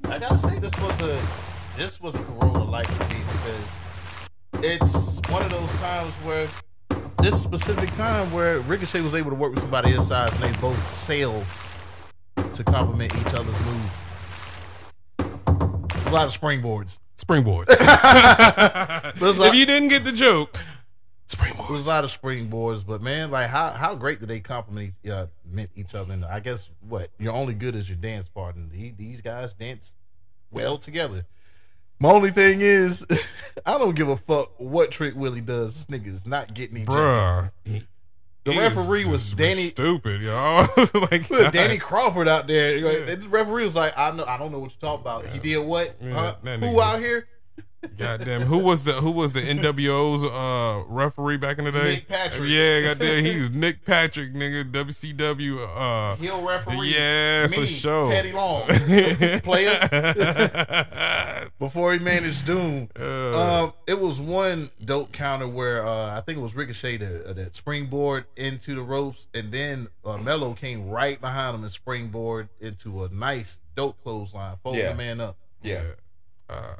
I 0.08 0.18
gotta 0.18 0.38
say 0.38 0.58
this 0.58 0.74
was 0.80 1.00
a 1.00 1.28
this 1.76 2.00
was 2.00 2.14
a 2.14 2.18
Corona 2.18 2.64
like 2.64 2.86
to 2.86 3.14
me 3.14 3.20
because 3.32 4.64
it's 4.64 5.20
one 5.30 5.42
of 5.42 5.50
those 5.50 5.70
times 5.80 6.14
where 6.24 6.48
this 7.20 7.42
specific 7.42 7.92
time 7.92 8.32
where 8.32 8.60
Ricochet 8.60 9.00
was 9.00 9.14
able 9.14 9.30
to 9.30 9.36
work 9.36 9.52
with 9.52 9.60
somebody 9.60 9.90
his 9.90 10.06
size 10.06 10.32
and 10.34 10.44
they 10.44 10.60
both 10.60 10.88
sail 10.88 11.44
to 12.52 12.64
complement 12.64 13.14
each 13.16 13.34
other's 13.34 13.60
moves. 13.60 13.92
It's 15.96 16.08
a 16.08 16.12
lot 16.12 16.26
of 16.26 16.40
springboards. 16.40 16.98
Springboards. 17.18 17.66
If 19.20 19.54
you 19.54 19.66
didn't 19.66 19.88
get 19.88 20.04
the 20.04 20.12
joke, 20.12 20.58
there's 21.38 21.68
was 21.68 21.86
a 21.86 21.88
lot 21.88 22.04
of 22.04 22.20
springboards, 22.20 22.84
but 22.86 23.02
man, 23.02 23.30
like 23.30 23.48
how 23.48 23.70
how 23.70 23.94
great 23.94 24.20
did 24.20 24.28
they 24.28 24.40
compliment 24.40 24.94
uh, 25.10 25.26
each 25.74 25.94
other? 25.94 26.12
And 26.12 26.24
I 26.24 26.40
guess 26.40 26.70
what 26.88 27.10
you're 27.18 27.32
only 27.32 27.54
good 27.54 27.74
as 27.76 27.88
your 27.88 27.96
dance 27.98 28.28
partner. 28.28 28.64
The- 28.70 28.92
These 28.96 29.20
guys 29.20 29.52
dance 29.54 29.94
well 30.50 30.78
together. 30.78 31.24
My 31.98 32.10
only 32.10 32.30
thing 32.30 32.60
is, 32.60 33.06
I 33.66 33.78
don't 33.78 33.94
give 33.94 34.08
a 34.08 34.16
fuck 34.16 34.52
what 34.58 34.90
Trick 34.90 35.14
Willie 35.16 35.40
does. 35.40 35.86
This 35.86 35.98
nigga 35.98 36.06
is 36.08 36.26
not 36.26 36.52
getting. 36.54 36.84
Bruh. 36.84 37.50
he- 37.64 37.82
The 38.44 38.52
he 38.52 38.60
referee 38.60 39.06
was 39.06 39.32
Danny- 39.32 39.70
Stupid, 39.70 40.20
y'all. 40.20 40.68
like, 41.10 41.28
Look, 41.30 41.52
Danny 41.52 41.78
Crawford 41.78 42.28
out 42.28 42.46
there. 42.46 42.78
like, 42.80 42.98
Yeah. 43.08 43.14
The 43.16 43.28
referee 43.28 43.64
was 43.64 43.74
like, 43.74 43.96
I 43.98 44.10
know, 44.12 44.24
I 44.24 44.36
don't 44.38 44.52
know 44.52 44.58
what 44.58 44.70
you're 44.72 44.80
talking 44.90 45.00
about. 45.00 45.26
He 45.26 45.38
did 45.38 45.58
what? 45.58 45.96
Yeah, 46.00 46.34
huh? 46.44 46.56
Who 46.58 46.80
out 46.80 47.00
here? 47.00 47.26
Goddamn, 47.98 48.42
who 48.42 48.58
was 48.58 48.84
the 48.84 48.94
who 48.94 49.10
was 49.10 49.32
the 49.32 49.40
NWO's 49.40 50.24
uh 50.24 50.84
referee 50.88 51.36
back 51.36 51.58
in 51.58 51.64
the 51.66 51.72
day? 51.72 51.96
Nick 51.96 52.08
Patrick. 52.08 52.48
Yeah, 52.48 52.82
goddamn, 52.82 53.24
he's 53.24 53.50
Nick 53.50 53.84
Patrick, 53.84 54.32
nigga, 54.34 54.70
WCW. 54.70 55.68
Uh, 55.76 56.16
Heel 56.16 56.42
referee. 56.42 56.94
yeah, 56.94 57.46
Me, 57.48 57.56
for 57.58 57.66
sure. 57.66 58.10
Teddy 58.10 58.32
Long, 58.32 58.66
player. 59.42 59.78
Before 61.58 61.92
he 61.92 61.98
managed 61.98 62.46
Doom. 62.46 62.88
Uh, 62.98 63.64
Um, 63.64 63.72
it 63.86 63.98
was 64.00 64.20
one 64.20 64.70
dope 64.84 65.12
counter 65.12 65.48
where 65.48 65.86
uh, 65.86 66.16
I 66.16 66.20
think 66.20 66.38
it 66.38 66.42
was 66.42 66.54
Ricochet 66.54 66.98
that, 66.98 67.26
uh, 67.26 67.32
that 67.34 67.54
springboard 67.54 68.24
into 68.36 68.74
the 68.74 68.82
ropes, 68.82 69.26
and 69.34 69.52
then 69.52 69.88
uh, 70.04 70.16
Melo 70.18 70.54
came 70.54 70.88
right 70.88 71.20
behind 71.20 71.56
him 71.56 71.62
and 71.62 71.72
springboard 71.72 72.48
into 72.60 73.04
a 73.04 73.08
nice 73.08 73.60
dope 73.74 74.02
clothesline, 74.02 74.56
folding 74.62 74.82
Yeah. 74.82 74.90
the 74.90 74.94
man 74.96 75.20
up. 75.20 75.36
Yeah. 75.62 75.82
uh, 76.50 76.74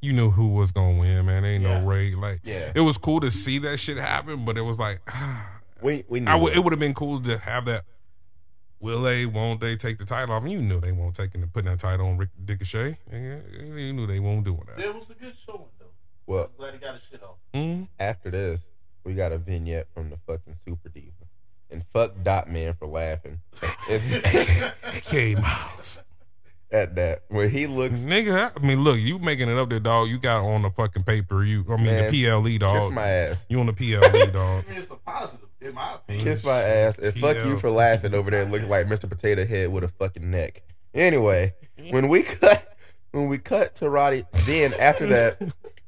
you 0.00 0.12
knew 0.12 0.30
who 0.30 0.48
was 0.48 0.72
gonna 0.72 0.98
win, 0.98 1.26
man. 1.26 1.44
Ain't 1.44 1.62
Yeah. 1.64 1.80
no 1.80 1.86
raid. 1.86 2.14
Like, 2.16 2.40
Yeah. 2.44 2.72
it 2.74 2.80
was 2.80 2.96
cool 2.98 3.20
to 3.20 3.30
see 3.30 3.58
that 3.60 3.78
shit 3.78 3.96
happen, 3.98 4.44
but 4.44 4.56
it 4.58 4.62
was 4.62 4.78
like, 4.78 5.00
We 5.82 6.04
we 6.08 6.20
knew 6.20 6.26
I 6.28 6.32
w- 6.34 6.52
it. 6.52 6.56
it 6.58 6.60
would 6.64 6.72
have 6.72 6.80
been 6.80 6.94
cool 6.94 7.22
to 7.22 7.38
have 7.38 7.64
that. 7.66 7.84
Will 8.80 9.02
they? 9.02 9.26
Won't 9.26 9.60
they 9.60 9.76
take 9.76 9.98
the 9.98 10.04
title 10.06 10.34
off? 10.34 10.46
You 10.46 10.60
knew 10.60 10.80
they 10.80 10.92
won't 10.92 11.14
take 11.14 11.34
and 11.34 11.50
putting 11.52 11.70
that 11.70 11.80
title 11.80 12.06
on 12.06 12.16
Rick 12.18 12.30
Ricochet. 12.46 12.98
Yeah, 13.12 13.36
You 13.62 13.92
knew 13.92 14.06
they 14.06 14.20
won't 14.20 14.44
do 14.44 14.58
that. 14.66 14.82
It 14.82 14.94
was 14.94 15.10
a 15.10 15.14
good 15.14 15.34
showing 15.36 15.64
though. 15.78 15.86
Well, 16.26 16.44
I'm 16.44 16.50
glad 16.56 16.72
he 16.74 16.78
got 16.80 16.94
his 16.94 17.02
shit 17.10 17.22
off. 17.22 17.36
Mm. 17.54 17.88
after 17.98 18.30
this, 18.30 18.60
we 19.04 19.14
got 19.14 19.32
a 19.32 19.38
vignette 19.38 19.88
from 19.94 20.08
the 20.10 20.16
fucking 20.26 20.56
Super 20.66 20.88
Diva. 20.88 21.12
And 21.70 21.84
fuck 21.92 22.14
Dot 22.22 22.50
Man 22.50 22.74
for 22.74 22.86
laughing. 22.86 23.40
If- 23.88 25.04
K 25.04 25.34
Miles. 25.34 26.00
At 26.72 26.94
that. 26.96 27.22
When 27.28 27.50
he 27.50 27.66
looks 27.66 27.98
Nigga, 27.98 28.52
I 28.56 28.60
mean, 28.64 28.82
look, 28.82 28.98
you 28.98 29.18
making 29.18 29.48
it 29.48 29.58
up 29.58 29.70
there, 29.70 29.80
dog. 29.80 30.08
You 30.08 30.18
got 30.18 30.44
on 30.44 30.62
the 30.62 30.70
fucking 30.70 31.04
paper. 31.04 31.42
You, 31.44 31.64
I 31.68 31.76
mean, 31.76 31.86
Man, 31.86 32.12
the 32.12 32.28
PLE, 32.28 32.58
dog. 32.58 32.82
kiss 32.82 32.90
my 32.92 33.08
ass. 33.08 33.46
You 33.48 33.60
on 33.60 33.66
the 33.66 33.72
PLE, 33.72 34.00
dog. 34.32 34.64
I 34.66 34.70
mean, 34.70 34.78
it's 34.78 34.90
a 34.90 34.96
positive 34.96 35.48
in 35.60 35.74
my 35.74 35.94
opinion. 35.94 36.24
Kiss 36.24 36.44
my 36.44 36.60
ass. 36.60 36.98
And 36.98 37.16
fuck 37.18 37.36
you 37.44 37.58
for 37.58 37.70
laughing 37.70 38.14
over 38.14 38.30
there 38.30 38.44
looking 38.44 38.68
like 38.68 38.86
Mr. 38.86 39.08
Potato 39.08 39.46
Head 39.46 39.72
with 39.72 39.84
a 39.84 39.88
fucking 39.88 40.30
neck. 40.30 40.62
Anyway, 40.94 41.54
when 41.90 42.08
we 42.08 42.22
cut 42.22 42.76
when 43.12 43.28
we 43.28 43.38
cut 43.38 43.74
to 43.76 43.90
Roddy 43.90 44.24
then 44.46 44.72
after 44.74 45.06
that 45.08 45.40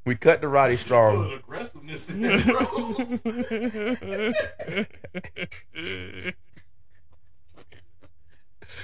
we 0.04 0.16
cut 0.16 0.42
to 0.42 0.48
Roddy 0.48 0.76
Strong. 0.76 1.32
aggressiveness 1.32 2.08
in 2.08 2.22
there, 2.22 2.42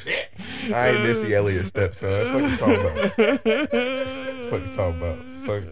bro. 0.05 0.77
I 0.77 0.89
ain't 0.91 1.03
Missy 1.03 1.35
Elliott 1.35 1.69
stepson. 1.69 2.11
Fuck 2.11 2.51
you 2.51 2.57
talking 2.57 2.81
about. 2.81 3.13
Fuck 4.51 4.61
you 4.67 4.73
talking 4.75 5.01
about. 5.01 5.19
Fuck. 5.47 5.65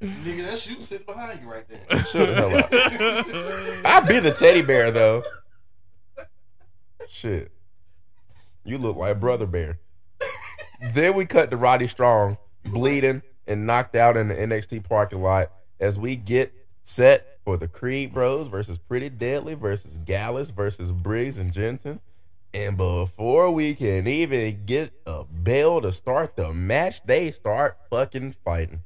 Nigga, 0.00 0.44
that's 0.44 0.66
you 0.66 0.82
sitting 0.82 1.06
behind 1.06 1.40
you 1.40 1.50
right 1.50 1.64
there. 1.68 2.04
Shut 2.04 2.28
the 2.28 2.34
hell 2.34 2.54
up. 2.56 2.68
I'd 3.86 4.08
be 4.08 4.18
the 4.18 4.32
teddy 4.32 4.62
bear 4.62 4.90
though. 4.90 5.22
Shit. 7.08 7.52
You 8.64 8.78
look 8.78 8.96
like 8.96 9.20
Brother 9.20 9.46
Bear. 9.46 9.78
then 10.94 11.14
we 11.14 11.26
cut 11.26 11.50
to 11.50 11.56
Roddy 11.56 11.86
Strong, 11.86 12.38
bleeding 12.64 13.22
and 13.46 13.66
knocked 13.66 13.94
out 13.94 14.16
in 14.16 14.28
the 14.28 14.34
NXT 14.34 14.88
parking 14.88 15.22
lot 15.22 15.52
as 15.78 15.98
we 15.98 16.16
get 16.16 16.52
set 16.82 17.38
for 17.44 17.56
the 17.56 17.68
Creed 17.68 18.12
Bros 18.12 18.48
versus 18.48 18.78
Pretty 18.78 19.10
Deadly 19.10 19.54
versus 19.54 19.98
Gallus 19.98 20.50
versus 20.50 20.92
Briggs 20.92 21.36
and 21.36 21.52
Jensen. 21.52 22.00
And 22.54 22.76
before 22.76 23.50
we 23.50 23.74
can 23.74 24.06
even 24.06 24.64
get 24.64 24.92
a 25.06 25.24
bell 25.24 25.80
to 25.80 25.92
start 25.92 26.36
the 26.36 26.52
match, 26.54 27.04
they 27.04 27.32
start 27.32 27.76
fucking 27.90 28.36
fighting. 28.44 28.82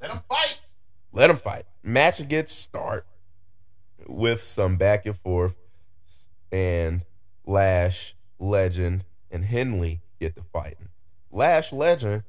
Let 0.00 0.10
them 0.10 0.22
fight. 0.28 0.58
Let 1.12 1.28
them 1.28 1.36
fight. 1.36 1.66
Match 1.84 2.26
gets 2.26 2.52
start 2.52 3.06
with 4.08 4.42
some 4.42 4.76
back 4.76 5.06
and 5.06 5.16
forth, 5.16 5.54
and 6.50 7.04
Lash, 7.46 8.16
Legend, 8.40 9.04
and 9.30 9.44
Henley 9.44 10.00
get 10.18 10.34
to 10.34 10.42
fighting. 10.52 10.88
Lash, 11.30 11.72
Legend 11.72 12.24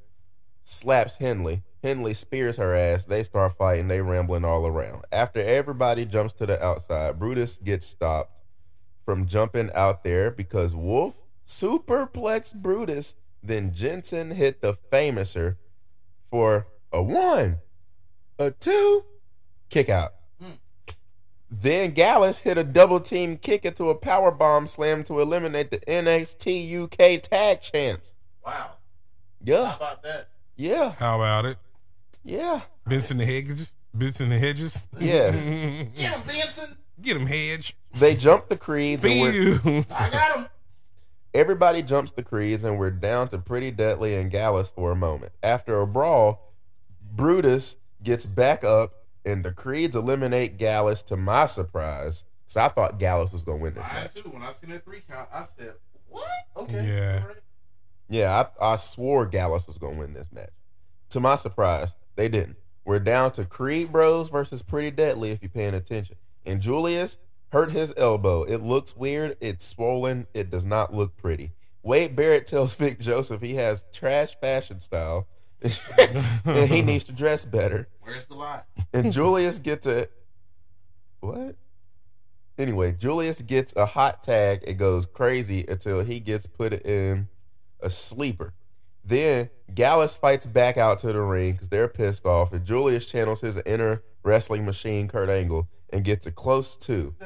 slaps 0.63 1.17
Henley. 1.17 1.63
Henley 1.81 2.13
spears 2.13 2.57
her 2.57 2.75
ass. 2.75 3.05
They 3.05 3.23
start 3.23 3.57
fighting. 3.57 3.87
They 3.87 4.01
rambling 4.01 4.45
all 4.45 4.67
around. 4.67 5.05
After 5.11 5.41
everybody 5.41 6.05
jumps 6.05 6.33
to 6.33 6.45
the 6.45 6.63
outside, 6.63 7.17
Brutus 7.17 7.57
gets 7.57 7.87
stopped 7.87 8.31
from 9.05 9.27
jumping 9.27 9.69
out 9.73 10.03
there 10.03 10.31
because 10.31 10.73
Wolf 10.75 11.15
superplex 11.47 12.53
Brutus. 12.53 13.15
Then 13.41 13.73
Jensen 13.73 14.31
hit 14.31 14.61
the 14.61 14.75
famouser 14.91 15.57
for 16.31 16.67
a 16.91 17.01
one, 17.03 17.57
a 18.39 18.51
two, 18.51 19.03
kick 19.69 19.89
out. 19.89 20.13
Then 21.55 21.91
Gallus 21.91 22.39
hit 22.39 22.57
a 22.57 22.63
double 22.63 22.99
team 22.99 23.37
kick 23.37 23.63
into 23.63 23.89
a 23.91 23.95
power 23.95 24.31
bomb 24.31 24.65
slam 24.65 25.03
to 25.03 25.19
eliminate 25.19 25.69
the 25.69 25.77
NXT 25.79 26.83
UK 26.85 27.21
tag 27.21 27.61
champs. 27.61 28.13
Wow. 28.43 28.71
Yeah. 29.43 29.65
How 29.67 29.75
about 29.75 30.03
that? 30.03 30.29
yeah, 30.55 30.93
How 30.97 31.15
about 31.21 31.45
it? 31.45 31.57
yeah, 32.23 32.61
Benson 32.87 33.17
the 33.17 33.25
Hedges. 33.25 33.71
Benson 33.93 34.29
the 34.29 34.39
Hedges. 34.39 34.81
yeah. 34.99 35.29
Get 35.95 36.15
him, 36.15 36.21
Benson. 36.25 36.77
Get 37.01 37.17
him, 37.17 37.27
Hedge. 37.27 37.75
They 37.95 38.15
jump 38.15 38.49
the 38.49 38.57
creeds. 38.57 39.03
And 39.03 39.19
we're, 39.21 39.85
I 39.95 40.09
got 40.09 40.37
him. 40.37 40.47
everybody 41.33 41.81
jumps 41.81 42.11
the 42.11 42.23
creeds, 42.23 42.63
and 42.63 42.77
we're 42.79 42.91
down 42.91 43.27
to 43.29 43.37
Pretty 43.37 43.71
Deadly 43.71 44.15
and 44.15 44.31
Gallus 44.31 44.69
for 44.69 44.91
a 44.91 44.95
moment. 44.95 45.31
After 45.41 45.79
a 45.81 45.87
brawl, 45.87 46.51
Brutus 47.01 47.75
gets 48.01 48.25
back 48.25 48.63
up, 48.63 48.93
and 49.25 49.43
the 49.43 49.51
creeds 49.51 49.95
eliminate 49.95 50.57
Gallus. 50.57 51.01
To 51.03 51.17
my 51.17 51.45
surprise, 51.47 52.23
because 52.45 52.57
I 52.57 52.67
thought 52.69 52.99
Gallus 52.99 53.31
was 53.31 53.43
gonna 53.43 53.57
win 53.57 53.73
this 53.73 53.85
I 53.89 53.93
match. 53.93 54.13
too. 54.15 54.29
When 54.29 54.41
I 54.43 54.51
seen 54.51 54.69
that 54.71 54.83
three 54.85 55.01
count, 55.09 55.29
I 55.33 55.43
said, 55.43 55.73
"What? 56.09 56.27
Okay." 56.57 56.87
Yeah. 56.87 57.19
all 57.21 57.27
right. 57.27 57.37
Yeah, 58.09 58.45
I, 58.61 58.73
I 58.73 58.75
swore 58.75 59.25
Gallus 59.25 59.65
was 59.65 59.77
going 59.77 59.93
to 59.93 59.99
win 60.01 60.13
this 60.13 60.27
match. 60.31 60.51
To 61.11 61.19
my 61.19 61.35
surprise, 61.35 61.95
they 62.15 62.27
didn't. 62.27 62.57
We're 62.85 62.99
down 62.99 63.31
to 63.31 63.45
Creed 63.45 63.91
Bros 63.91 64.29
versus 64.29 64.61
Pretty 64.61 64.91
Deadly 64.91 65.31
if 65.31 65.41
you're 65.41 65.49
paying 65.49 65.73
attention. 65.73 66.17
And 66.45 66.61
Julius 66.61 67.17
hurt 67.49 67.71
his 67.71 67.93
elbow. 67.97 68.43
It 68.43 68.61
looks 68.61 68.95
weird. 68.95 69.37
It's 69.39 69.65
swollen. 69.65 70.27
It 70.33 70.49
does 70.49 70.65
not 70.65 70.93
look 70.93 71.15
pretty. 71.17 71.51
Wade 71.83 72.15
Barrett 72.15 72.47
tells 72.47 72.73
Vic 72.75 72.99
Joseph 72.99 73.41
he 73.41 73.55
has 73.55 73.83
trash 73.93 74.35
fashion 74.39 74.79
style 74.79 75.27
and 76.45 76.69
he 76.69 76.81
needs 76.83 77.03
to 77.05 77.11
dress 77.11 77.45
better. 77.45 77.87
Where's 78.01 78.25
the 78.27 78.35
lie? 78.35 78.63
And 78.93 79.11
Julius 79.11 79.59
gets 79.59 79.85
a 79.85 80.07
what? 81.21 81.55
Anyway, 82.57 82.91
Julius 82.91 83.41
gets 83.41 83.73
a 83.75 83.85
hot 83.85 84.23
tag. 84.23 84.59
It 84.63 84.73
goes 84.73 85.05
crazy 85.05 85.65
until 85.67 86.01
he 86.01 86.19
gets 86.19 86.45
put 86.45 86.73
in 86.73 87.29
a 87.79 87.89
sleeper. 87.89 88.53
Then 89.03 89.49
Gallus 89.73 90.15
fights 90.15 90.45
back 90.45 90.77
out 90.77 90.99
to 90.99 91.07
the 91.07 91.21
ring 91.21 91.53
because 91.53 91.69
they're 91.69 91.87
pissed 91.87 92.25
off, 92.25 92.53
and 92.53 92.65
Julius 92.65 93.05
channels 93.05 93.41
his 93.41 93.57
inner 93.65 94.03
wrestling 94.23 94.65
machine, 94.65 95.07
Kurt 95.07 95.29
Angle, 95.29 95.67
and 95.91 96.03
gets 96.03 96.25
a 96.25 96.31
close 96.31 96.75
two. 96.75 97.15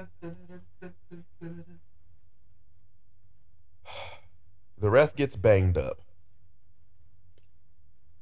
The 4.80 4.92
ref 4.92 5.16
gets 5.16 5.36
banged 5.36 5.76
up. 5.76 6.02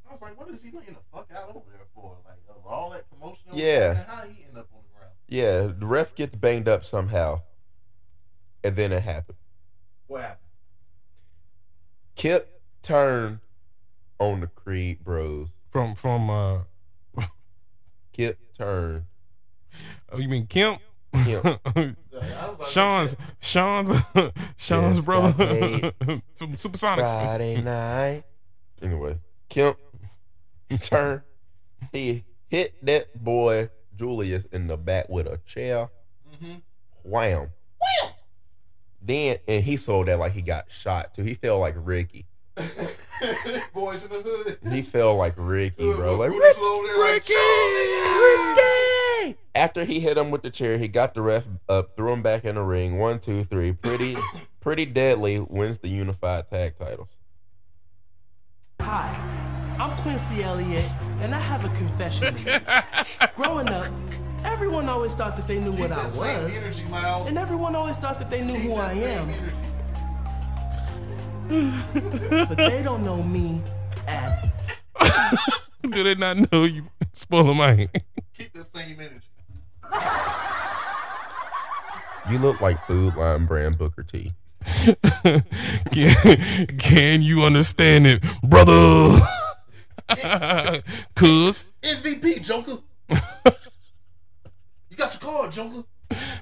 I 0.07 0.13
was 0.13 0.21
like, 0.21 0.39
"What 0.39 0.47
is 0.49 0.63
he 0.63 0.71
laying 0.71 0.93
the 0.93 1.01
fuck 1.11 1.29
out 1.35 1.49
over 1.49 1.65
there 1.69 1.85
for? 1.93 2.15
Like 2.25 2.37
over 2.49 2.69
all 2.73 2.91
that 2.91 3.03
commotion? 3.09 3.49
Yeah. 3.51 3.93
happening, 3.95 4.05
How 4.07 4.23
he 4.23 4.45
end 4.45 4.57
up 4.57 4.69
on 4.73 4.79
the 4.83 4.97
ground? 4.97 5.13
Yeah, 5.27 5.73
the 5.77 5.85
ref 5.85 6.15
gets 6.15 6.33
banged 6.35 6.69
up 6.69 6.85
somehow, 6.85 7.41
and 8.63 8.77
then 8.77 8.93
it 8.93 9.03
happened. 9.03 9.37
What 10.07 10.21
happened? 10.21 10.39
Kip 12.15 12.61
turned 12.81 13.39
on 14.17 14.39
the 14.39 14.47
Creed 14.47 15.03
Bros. 15.03 15.49
From 15.69 15.93
from 15.93 16.29
uh 16.29 16.59
Kip 18.13 18.39
turned. 18.57 19.05
oh 20.11 20.17
you 20.17 20.27
mean 20.29 20.47
Kemp? 20.47 20.79
Kemp. 21.13 21.45
I 21.65 21.95
was 22.57 22.69
Sean's 22.71 23.15
Sean's 23.39 24.01
Sean's 24.57 25.01
brother. 25.01 25.91
Some 26.33 26.53
supersonics. 26.57 26.97
Friday 27.21 27.61
night. 27.61 28.23
Anyway, 28.81 29.19
Kemp 29.49 29.77
turned. 30.81 31.21
He 31.91 32.25
hit 32.47 32.73
that 32.85 33.23
boy 33.23 33.69
Julius 33.95 34.45
in 34.51 34.67
the 34.67 34.77
back 34.77 35.09
with 35.09 35.27
a 35.27 35.39
chair. 35.45 35.89
Mhm. 36.33 36.61
Wham. 37.03 37.51
Wham. 37.79 38.11
Then 39.01 39.37
and 39.47 39.63
he 39.63 39.77
sold 39.77 40.07
that 40.07 40.19
like 40.19 40.33
he 40.33 40.41
got 40.41 40.71
shot 40.71 41.13
too. 41.13 41.23
He 41.23 41.35
felt 41.35 41.61
like 41.61 41.75
Ricky. 41.77 42.25
Boys 43.73 44.03
in 44.03 44.09
the 44.11 44.21
hood. 44.21 44.57
He 44.71 44.81
felt 44.81 45.17
like 45.17 45.33
Ricky, 45.37 45.91
bro. 45.93 46.15
Like 46.15 46.31
Brutus 46.31 46.57
over 46.57 46.87
there 46.87 46.99
like, 46.99 47.27
Ricky! 47.27 47.35
After 49.53 49.85
he 49.85 49.99
hit 49.99 50.17
him 50.17 50.31
with 50.31 50.41
the 50.43 50.49
chair, 50.49 50.77
he 50.77 50.87
got 50.87 51.13
the 51.13 51.21
ref 51.21 51.45
up, 51.69 51.95
threw 51.95 52.11
him 52.13 52.21
back 52.21 52.43
in 52.45 52.55
the 52.55 52.61
ring. 52.61 52.97
One, 52.97 53.19
two, 53.19 53.43
three. 53.45 53.71
Pretty, 53.71 54.17
pretty 54.59 54.85
deadly 54.85 55.39
wins 55.39 55.79
the 55.79 55.87
unified 55.89 56.49
tag 56.49 56.77
titles. 56.77 57.09
Hi, 58.81 59.17
I'm 59.79 59.97
Quincy 60.01 60.43
Elliott, 60.43 60.89
and 61.21 61.33
I 61.33 61.39
have 61.39 61.63
a 61.65 61.69
confession. 61.69 62.35
Growing 63.35 63.69
up, 63.69 63.87
everyone 64.43 64.89
always 64.89 65.13
thought 65.13 65.37
that 65.37 65.47
they 65.47 65.59
knew 65.59 65.71
what 65.71 65.91
I 65.91 66.05
was, 66.05 66.19
energy, 66.21 66.83
and 66.93 67.37
everyone 67.37 67.75
always 67.75 67.97
thought 67.97 68.19
that 68.19 68.29
they 68.29 68.41
knew 68.43 68.53
Keep 68.55 68.63
who 68.63 68.73
I 68.75 68.93
am. 68.93 69.29
energy. 69.29 69.64
But 71.47 72.57
they 72.57 72.81
don't 72.83 73.03
know 73.03 73.21
me 73.21 73.61
at 74.07 74.51
Do 75.83 76.03
they 76.03 76.15
not 76.15 76.51
know 76.51 76.63
you 76.63 76.87
spoiling 77.13 77.57
my 77.57 77.87
Keep 78.35 78.53
that 78.53 78.73
same 78.73 78.99
energy. 78.99 79.21
You 82.29 82.39
look 82.39 82.59
like 82.61 82.83
Food 82.87 83.15
Lion 83.15 83.45
brand 83.45 83.77
Booker 83.77 84.01
T. 84.01 84.33
can, 85.91 86.67
can 86.79 87.21
you 87.21 87.43
understand 87.43 88.07
it, 88.07 88.23
brother? 88.43 89.19
Cuz 91.15 91.65
MVP, 91.83 92.43
Joker. 92.43 92.81
you 93.09 94.97
got 94.97 95.13
your 95.13 95.19
card, 95.21 95.51
Joker. 95.51 95.83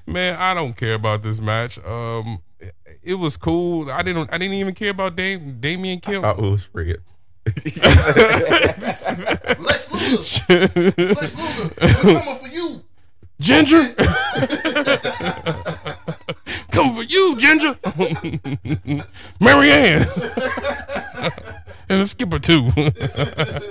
man, 0.06 0.36
I 0.40 0.54
don't 0.54 0.74
care 0.74 0.94
about 0.94 1.22
this 1.22 1.38
match. 1.40 1.78
Um 1.84 2.40
it, 2.66 2.74
it 3.02 3.14
was 3.14 3.36
cool. 3.36 3.90
I 3.90 4.02
didn't 4.02 4.32
I 4.32 4.38
didn't 4.38 4.54
even 4.54 4.74
care 4.74 4.90
about 4.90 5.16
Dam- 5.16 5.58
Damian 5.60 6.00
Kemp. 6.00 6.24
Oh, 6.24 6.30
it 6.30 6.50
was 6.50 6.64
Fred. 6.64 6.96
Lex 9.60 9.92
Luger. 9.92 10.70
Lex 10.96 11.36
Luger. 11.38 11.70
We're 11.80 12.20
coming 12.20 12.38
for 12.38 12.48
you. 12.48 12.82
Ginger. 13.40 13.94
Come 16.70 16.94
for 16.94 17.02
you, 17.02 17.36
Ginger. 17.36 17.76
Marianne. 19.40 20.08
and 21.88 22.00
the 22.00 22.06
skipper 22.06 22.38
too. 22.38 22.70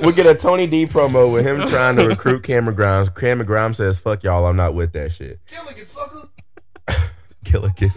we 0.05 0.13
get 0.13 0.25
a 0.27 0.35
Tony 0.35 0.67
D 0.67 0.85
promo 0.85 1.31
with 1.33 1.45
him 1.45 1.67
trying 1.67 1.95
to 1.97 2.07
recruit 2.07 2.43
Cameron 2.43 2.75
Grimes. 2.75 3.09
Cameron 3.09 3.47
Grimes 3.47 3.77
says, 3.77 3.97
"Fuck 3.97 4.23
y'all, 4.23 4.45
I'm 4.45 4.55
not 4.55 4.73
with 4.75 4.93
that 4.93 5.11
shit." 5.11 5.39
Gilligan, 5.49 5.87
sucker. 5.87 6.29
Gilligan. 7.43 7.91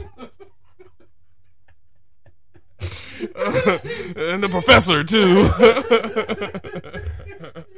and 4.17 4.43
the 4.43 4.49
professor 4.51 5.03
too. 5.05 5.51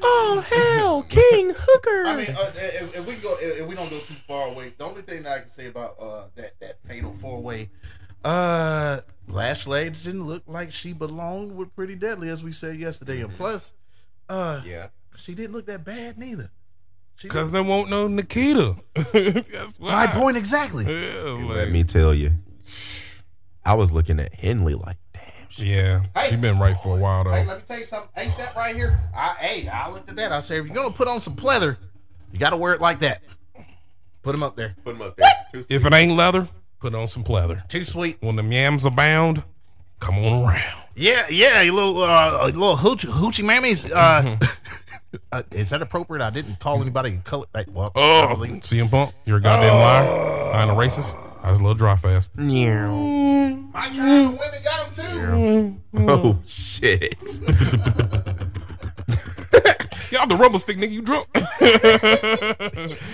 Oh 0.00 0.44
hell, 0.48 1.02
King 1.04 1.52
Hooker. 1.56 2.04
I 2.06 2.16
mean, 2.16 2.30
uh, 2.36 2.52
if, 2.54 2.96
if 2.98 3.06
we 3.06 3.14
go, 3.16 3.36
if, 3.40 3.60
if 3.60 3.66
we 3.66 3.74
don't 3.74 3.90
go 3.90 3.98
too 4.00 4.14
far 4.26 4.48
away, 4.48 4.72
the 4.76 4.84
only 4.84 5.02
thing 5.02 5.22
that 5.24 5.32
I 5.32 5.38
can 5.40 5.48
say 5.48 5.66
about 5.66 5.96
uh, 6.00 6.24
that 6.36 6.58
that 6.60 6.78
fatal 6.86 7.12
four 7.20 7.40
way, 7.40 7.70
uh, 8.24 9.00
Lash 9.26 9.66
Lady 9.66 9.96
didn't 10.02 10.26
look 10.26 10.42
like 10.46 10.72
she 10.72 10.92
belonged 10.92 11.56
with 11.56 11.74
Pretty 11.74 11.94
Deadly, 11.94 12.28
as 12.28 12.42
we 12.42 12.52
said 12.52 12.76
yesterday, 12.78 13.20
and 13.20 13.34
plus, 13.36 13.72
uh, 14.28 14.60
yeah. 14.64 14.88
she 15.16 15.34
didn't 15.34 15.52
look 15.54 15.66
that 15.66 15.84
bad 15.84 16.18
neither. 16.18 16.50
Because 17.20 17.50
there 17.50 17.64
won't 17.64 17.90
no 17.90 18.06
Nikita. 18.06 18.76
My 19.80 20.06
point 20.06 20.36
exactly. 20.36 20.84
Yeah, 20.84 21.22
like- 21.30 21.56
Let 21.56 21.70
me 21.72 21.82
tell 21.82 22.14
you, 22.14 22.32
I 23.64 23.74
was 23.74 23.90
looking 23.92 24.20
at 24.20 24.34
Henley 24.34 24.74
like, 24.74 24.98
damn. 25.56 25.66
Yeah. 25.66 26.02
Hey. 26.14 26.30
she 26.30 26.36
been 26.36 26.58
right 26.58 26.76
for 26.78 26.96
a 26.96 27.00
while 27.00 27.24
though. 27.24 27.30
Hey, 27.32 27.46
let 27.46 27.58
me 27.58 27.62
tell 27.66 27.78
you 27.78 27.84
something. 27.84 28.10
ASAP 28.16 28.54
right 28.54 28.74
here. 28.74 28.98
I, 29.14 29.34
hey, 29.38 29.68
I 29.68 29.90
looked 29.90 30.10
at 30.10 30.16
that. 30.16 30.32
I 30.32 30.40
said, 30.40 30.58
if 30.58 30.66
you're 30.66 30.74
gonna 30.74 30.90
put 30.90 31.08
on 31.08 31.20
some 31.20 31.34
pleather, 31.36 31.76
you 32.32 32.38
got 32.38 32.50
to 32.50 32.56
wear 32.56 32.74
it 32.74 32.80
like 32.80 33.00
that. 33.00 33.22
Put 34.22 34.32
them 34.32 34.42
up 34.42 34.56
there. 34.56 34.74
put 34.84 34.92
them 34.92 35.02
up 35.02 35.16
there. 35.16 35.64
If 35.68 35.84
it 35.86 35.94
ain't 35.94 36.12
leather, 36.16 36.48
put 36.80 36.94
on 36.94 37.08
some 37.08 37.24
pleather. 37.24 37.66
Too 37.68 37.84
sweet. 37.84 38.18
When 38.20 38.36
the 38.36 38.42
yams 38.44 38.84
abound, 38.84 39.42
come 40.00 40.18
on 40.18 40.44
around. 40.44 40.82
Yeah, 40.94 41.26
yeah. 41.30 41.62
You 41.62 41.72
little, 41.72 42.02
uh, 42.02 42.38
a 42.42 42.46
little 42.46 42.76
hoochie, 42.76 43.08
hoochie 43.08 43.44
mammies. 43.44 43.90
Uh, 43.90 44.36
uh, 45.32 45.42
is 45.52 45.70
that 45.70 45.80
appropriate? 45.80 46.22
I 46.22 46.30
didn't 46.30 46.58
call 46.60 46.82
anybody 46.82 47.20
color. 47.24 47.46
Like, 47.54 47.68
well, 47.72 47.92
Oh, 47.94 48.24
probably. 48.26 48.48
CM 48.60 48.90
Punk, 48.90 49.14
you're 49.24 49.38
a 49.38 49.40
goddamn 49.40 49.74
liar. 49.74 50.52
I 50.52 50.62
ain't 50.62 50.70
a 50.70 50.74
racist. 50.74 51.16
I 51.48 51.50
was 51.50 51.60
a 51.60 51.62
little 51.62 51.76
dry 51.76 51.96
fast. 51.96 52.28
my 52.36 52.44
kind 53.72 54.26
of 54.26 54.38
women 54.38 54.62
got 54.62 54.94
them 54.94 55.80
too. 55.94 56.06
Oh 56.06 56.38
shit! 56.44 57.16
Y'all 60.10 60.26
the 60.26 60.36
rumble 60.38 60.58
stick, 60.58 60.76
nigga. 60.76 60.90
You 60.90 61.00
drunk? 61.00 61.26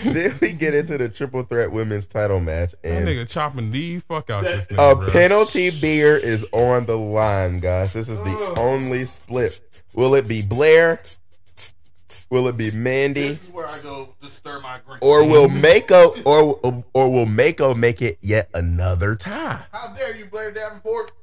then 0.03 0.37
we 0.41 0.51
get 0.53 0.75
into 0.75 0.99
the 0.99 1.09
triple 1.09 1.45
threat 1.45 1.71
women's 1.71 2.07
title 2.07 2.41
match, 2.41 2.73
that 2.83 2.89
and 2.91 3.07
nigga 3.07 3.29
chopping 3.29 3.71
the 3.71 4.01
fuck 4.01 4.29
out 4.31 4.43
this 4.43 4.67
nigga, 4.67 4.93
a 4.93 4.97
bro. 4.97 5.11
penalty 5.11 5.71
beer 5.71 6.17
is 6.17 6.45
on 6.51 6.87
the 6.87 6.99
line, 6.99 7.61
guys. 7.61 7.93
This 7.93 8.09
is 8.09 8.17
the 8.19 8.55
only 8.59 9.05
split. 9.05 9.85
Will 9.95 10.17
it 10.17 10.27
be 10.27 10.45
Blair? 10.45 11.01
Will 12.31 12.49
it 12.49 12.57
be 12.57 12.71
Mandy? 12.73 13.29
This 13.29 13.43
is 13.45 13.49
where 13.51 13.67
I 13.67 13.81
go 13.83 14.15
to 14.21 14.31
stir 14.31 14.61
my 14.61 14.79
drink. 14.87 15.03
Or 15.03 15.29
will 15.29 15.49
Mako 15.49 16.15
or 16.25 16.83
or 16.93 17.13
will 17.13 17.27
Mako 17.27 17.75
make 17.75 18.03
it 18.03 18.19
yet 18.21 18.49
another 18.55 19.17
time? 19.17 19.63
How 19.73 19.93
dare 19.95 20.17
you, 20.17 20.27
Blair 20.27 20.51
Davenport? 20.51 21.13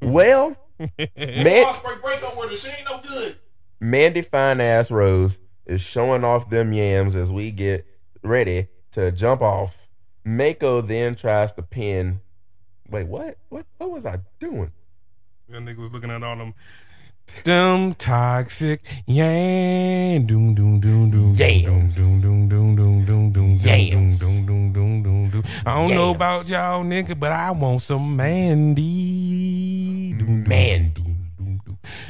Well, 0.00 0.56
Man, 0.78 1.66
Osprey 1.66 1.96
break 2.00 2.22
up 2.22 2.34
her. 2.40 2.56
She 2.56 2.68
ain't 2.68 2.88
no 2.88 3.00
good. 3.00 3.36
Mandy 3.80 4.22
Fine 4.22 4.60
Ass 4.60 4.92
Rose 4.92 5.40
is 5.66 5.80
showing 5.80 6.22
off 6.22 6.50
them 6.50 6.72
yams 6.72 7.16
as 7.16 7.32
we 7.32 7.50
get 7.50 7.84
ready 8.22 8.68
to 8.92 9.10
jump 9.10 9.42
off. 9.42 9.76
Mako 10.24 10.80
then 10.82 11.16
tries 11.16 11.52
to 11.54 11.62
pin. 11.62 12.20
Wait, 12.88 13.08
what? 13.08 13.38
What? 13.48 13.66
What 13.78 13.90
was 13.90 14.06
I 14.06 14.18
doing? 14.38 14.70
That 15.48 15.62
nigga 15.62 15.78
was 15.78 15.90
looking 15.92 16.10
at 16.10 16.22
all 16.22 16.36
them. 16.36 16.54
Them 17.44 17.94
toxic 17.94 18.82
yeah, 19.06 20.18
doom 20.18 20.54
doom 20.54 20.78
doom 20.80 21.10
doom 21.10 21.34
Yams. 21.34 21.96
doom 21.96 22.20
doom 22.20 22.48
doom 22.48 22.76
doom 22.76 23.04
doom 23.04 23.32
doom 23.32 23.32
doom 23.32 23.58
Yams. 23.60 24.20
doom 24.20 24.46
doom 24.46 24.72
doom 24.72 25.02
doom 25.02 25.30
doom. 25.30 25.42
I 25.66 25.74
don't 25.74 25.94
know 25.94 26.10
about 26.12 26.48
y'all 26.48 26.84
nigga, 26.84 27.18
but 27.18 27.32
I 27.32 27.50
want 27.50 27.82
some 27.82 28.14
Mandy. 28.16 30.12
Doom, 30.12 30.44
doom, 30.44 30.48
Mandy. 30.48 31.02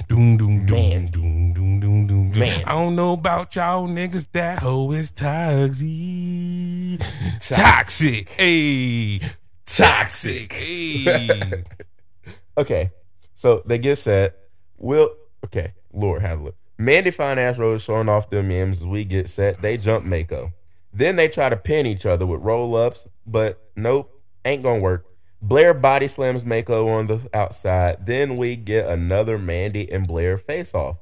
Doom 0.09 0.37
doom 0.37 0.37
doom 0.37 0.67
doom 0.67 1.07
doom 1.07 1.53
doom 1.55 1.81
doom 1.81 2.07
doom 2.07 2.33
doom. 2.33 2.43
I 2.67 2.73
don't 2.73 2.95
know 2.95 3.15
about 3.15 3.57
y'all 3.57 3.89
niggas. 3.89 4.27
That 4.33 4.59
hoe 4.59 4.93
is 4.93 5.11
toxic. 5.11 5.89
Toxic. 7.41 8.29
Hey. 8.31 9.21
Toxic. 9.65 10.53
Hey. 10.53 11.65
Okay, 12.59 12.91
so 13.35 13.63
they 13.65 13.79
get 13.79 13.97
set. 13.97 14.42
Will 14.83 15.15
okay, 15.45 15.75
Lord 15.93 16.23
have 16.23 16.41
a 16.41 16.43
look. 16.43 16.57
Mandy 16.77 17.13
Fine 17.13 17.39
Ass 17.39 17.57
Rose 17.57 17.83
showing 17.83 18.09
off 18.09 18.29
them 18.29 18.51
yams 18.51 18.81
as 18.81 18.87
we 18.87 19.05
get 19.05 19.29
set. 19.29 19.63
They 19.63 19.77
jump 19.77 20.05
Mako. 20.05 20.53
Then 20.93 21.17
they 21.17 21.29
try 21.29 21.49
to 21.49 21.57
pin 21.57 21.87
each 21.87 22.05
other 22.05 22.27
with 22.27 22.43
roll 22.43 22.75
ups, 22.75 23.07
but 23.25 23.71
nope, 23.77 24.21
ain't 24.45 24.65
gonna 24.65 24.81
work. 24.81 25.07
Blair 25.41 25.73
body 25.73 26.09
slams 26.09 26.45
Mako 26.45 26.89
on 26.89 27.07
the 27.07 27.21
outside. 27.33 28.07
Then 28.07 28.37
we 28.37 28.57
get 28.57 28.89
another 28.89 29.39
Mandy 29.39 29.91
and 29.91 30.07
Blair 30.07 30.37
face 30.37 30.75
off. 30.75 30.97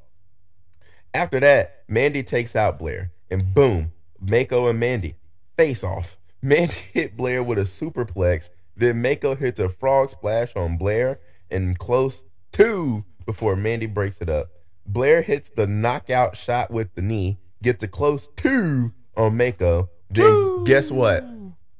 After 1.15 1.41
that, 1.41 1.83
Mandy 1.89 2.23
takes 2.23 2.55
out 2.55 2.79
Blair, 2.79 3.13
and 3.31 3.55
boom, 3.55 3.93
Mako 4.21 4.69
and 4.69 4.79
Mandy 4.79 5.15
face 5.57 5.83
off. 5.83 6.19
Mandy 6.43 6.77
hit 6.93 7.17
Blair 7.17 7.43
with 7.43 7.59
a 7.59 7.63
superplex. 7.63 8.51
Then 8.77 9.01
Mako 9.01 9.37
hits 9.37 9.59
a 9.59 9.71
frog 9.71 10.11
splash 10.11 10.55
on 10.55 10.77
Blair 10.77 11.19
and 11.51 11.79
close 11.79 12.23
two 12.53 13.05
before 13.25 13.57
Mandy 13.57 13.87
breaks 13.87 14.21
it 14.21 14.29
up. 14.29 14.51
Blair 14.87 15.23
hits 15.23 15.51
the 15.51 15.67
knockout 15.67 16.37
shot 16.37 16.71
with 16.71 16.95
the 16.95 17.03
knee, 17.03 17.39
gets 17.63 17.83
a 17.83 17.89
close 17.89 18.29
two 18.37 18.93
on 19.17 19.37
Mako. 19.37 19.89
Then 20.11 20.65
guess 20.65 20.91
what? 20.91 21.25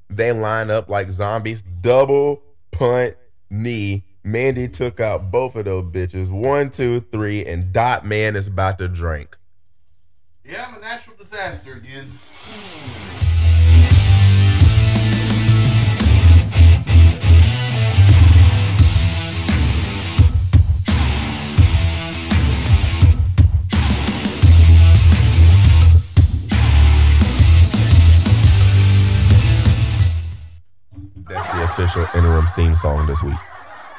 They 0.09 0.33
line 0.33 0.71
up 0.71 0.89
like 0.89 1.11
zombies, 1.11 1.63
double 1.63 2.43
punt 2.71 3.17
knee. 3.49 4.05
Mandy 4.23 4.69
took 4.69 5.01
out 5.01 5.31
both 5.31 5.57
of 5.57 5.65
those 5.65 5.85
bitches. 5.85 6.31
One, 6.31 6.71
two, 6.71 7.01
three, 7.01 7.45
and 7.47 7.73
Dot 7.73 8.05
Man 8.05 8.37
is 8.37 8.47
about 8.47 8.79
to 8.79 8.89
drink. 8.89 9.37
Yeah, 10.45 10.67
I'm 10.69 10.77
a 10.77 10.81
natural 10.81 11.17
disaster 11.17 11.75
again. 11.75 12.19
Theme 32.51 32.75
song 32.75 33.07
this 33.07 33.23
week. 33.23 33.35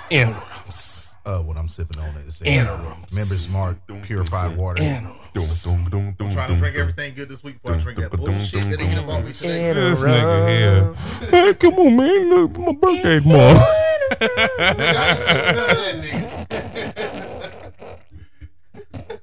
Interims. 0.09 1.13
Uh, 1.25 1.39
what 1.39 1.57
I'm 1.57 1.69
sipping 1.69 1.99
on 1.99 2.15
is 2.17 2.41
Interims. 2.41 3.13
Members 3.13 3.49
Mark 3.51 3.77
purified 4.03 4.55
water. 4.57 4.81
Interims. 4.81 5.17
I'm 5.65 6.15
trying 6.31 6.49
to 6.49 6.55
drink 6.57 6.75
everything 6.75 7.15
good 7.15 7.29
this 7.29 7.41
week 7.43 7.61
before 7.61 7.75
I 7.75 7.79
drink 7.79 7.99
that 7.99 8.11
bullshit 8.11 8.69
that 8.69 8.81
ain't 8.81 8.99
about 8.99 9.23
me 9.23 9.31
today. 9.31 9.71
This 9.73 10.03
nigga 10.03 10.49
here. 10.49 10.93
Hey, 11.29 11.53
come 11.53 11.75
on, 11.75 11.95
man. 11.95 12.29
Look, 12.29 12.57
my 12.57 12.73
birthday 12.73 13.19
tomorrow. 13.21 13.65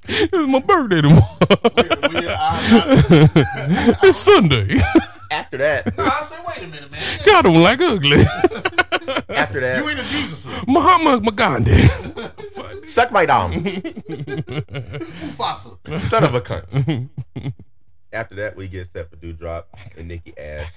it's 0.09 0.49
my 0.49 0.61
birthday 0.61 1.03
tomorrow. 1.03 1.37
it's 4.03 4.19
Sunday. 4.19 4.81
After 5.31 5.59
that, 5.59 5.93
I 5.99 6.23
say, 6.23 6.37
wait 6.47 6.63
a 6.63 6.67
minute, 6.69 6.91
man. 6.91 7.21
God 7.27 7.43
don't 7.43 7.63
like 7.63 7.81
ugly. 7.81 8.25
after 9.29 9.61
that, 9.61 9.79
You 9.83 9.89
ain't 9.91 9.99
a 10.01 10.05
Jesus. 10.05 10.47
Muhammad 10.67 11.37
Gandhi. 11.37 11.89
suck 12.87 13.11
my 13.13 13.27
dom, 13.27 13.53
Mufasa. 14.83 15.99
son 16.01 16.25
of 16.25 16.35
a 16.35 16.41
cunt. 16.41 17.09
after 18.13 18.35
that, 18.37 18.57
we 18.57 18.69
get 18.69 18.91
set 18.91 19.11
for 19.11 19.17
Doudrop 19.17 19.65
and 19.97 20.09
Nikki 20.09 20.33
Ash 20.39 20.71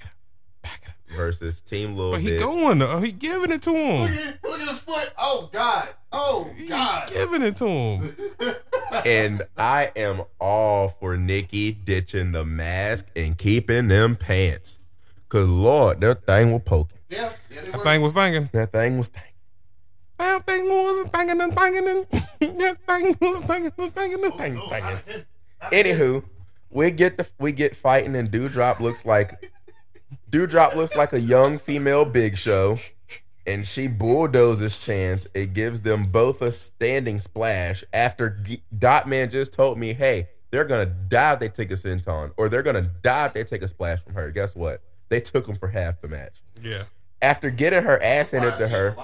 versus 1.16 1.60
Team 1.60 1.96
Lil 1.96 2.12
But 2.12 2.20
he 2.22 2.28
Bit. 2.30 2.40
going 2.40 2.78
though. 2.78 2.98
He 3.00 3.12
giving 3.12 3.50
it 3.52 3.62
to 3.62 3.70
Look 3.72 4.10
him. 4.10 4.28
at, 4.28 4.42
look 4.44 4.60
at 4.60 4.68
his 4.68 4.78
foot. 4.78 5.12
Oh, 5.18 5.50
God. 5.52 5.88
Oh, 6.12 6.50
He's 6.56 6.68
God. 6.68 7.10
giving 7.12 7.42
it 7.42 7.56
to 7.58 7.66
him. 7.68 8.14
and 9.04 9.42
I 9.56 9.92
am 9.96 10.22
all 10.40 10.90
for 11.00 11.16
Nikki 11.16 11.72
ditching 11.72 12.32
the 12.32 12.44
mask 12.44 13.06
and 13.16 13.36
keeping 13.36 13.88
them 13.88 14.16
pants. 14.16 14.78
Cause 15.28 15.48
Lord, 15.48 16.00
that 16.02 16.26
thing 16.26 16.52
will 16.52 16.60
poking. 16.60 16.98
Yeah, 17.12 17.32
yeah, 17.50 17.60
That 17.62 17.76
were. 17.78 17.84
thing 17.84 18.02
was 18.02 18.12
thinking. 18.12 18.48
That 18.52 18.72
thing 18.72 18.98
was 18.98 19.08
thinking. 19.08 19.28
That 20.18 20.46
thing 20.46 20.64
was 20.68 21.08
thinking 21.10 21.40
and 21.40 21.54
thinking 21.54 21.88
and 21.88 22.60
that 22.60 22.78
thing 22.86 23.16
was 23.20 23.40
thinking 23.40 23.72
and 23.76 23.94
thinking 23.94 24.24
and 24.24 24.34
Thing, 24.34 24.58
Oh, 24.58 24.68
thinking. 24.70 24.96
I 24.96 25.02
did- 25.12 25.26
I 25.60 25.70
did. 25.70 25.86
Anywho, 25.86 26.24
we 26.70 26.90
get 26.90 27.16
the 27.16 27.26
we 27.38 27.52
get 27.52 27.76
fighting 27.76 28.16
and 28.16 28.30
Doudrop 28.30 28.80
looks 28.80 29.04
like 29.04 29.52
Doudrop 30.30 30.74
looks 30.74 30.94
like 30.96 31.12
a 31.12 31.20
young 31.20 31.58
female 31.58 32.04
Big 32.04 32.36
Show, 32.38 32.78
and 33.46 33.66
she 33.66 33.86
bulldozes 33.88 34.78
Chance. 34.78 35.26
It 35.34 35.52
gives 35.54 35.82
them 35.82 36.06
both 36.10 36.40
a 36.42 36.50
standing 36.52 37.20
splash 37.20 37.84
after 37.92 38.30
G- 38.30 38.62
Dot 38.76 39.08
Man 39.08 39.30
just 39.30 39.52
told 39.52 39.78
me, 39.78 39.92
"Hey, 39.92 40.28
they're 40.50 40.64
gonna 40.64 40.86
die 40.86 41.34
if 41.34 41.38
they 41.40 41.48
take 41.48 41.70
a 41.70 41.74
senton, 41.74 42.32
or 42.36 42.48
they're 42.48 42.62
gonna 42.62 42.90
die 43.02 43.26
if 43.26 43.32
they 43.34 43.44
take 43.44 43.62
a 43.62 43.68
splash 43.68 44.02
from 44.02 44.14
her." 44.14 44.30
Guess 44.30 44.54
what? 44.56 44.80
They 45.10 45.20
took 45.20 45.46
them 45.46 45.56
for 45.56 45.68
half 45.68 46.00
the 46.00 46.08
match. 46.08 46.42
Yeah. 46.62 46.84
After 47.22 47.48
getting 47.50 47.84
her 47.84 48.02
ass 48.02 48.32
handed 48.32 48.58
to 48.58 48.68
her, 48.68 48.96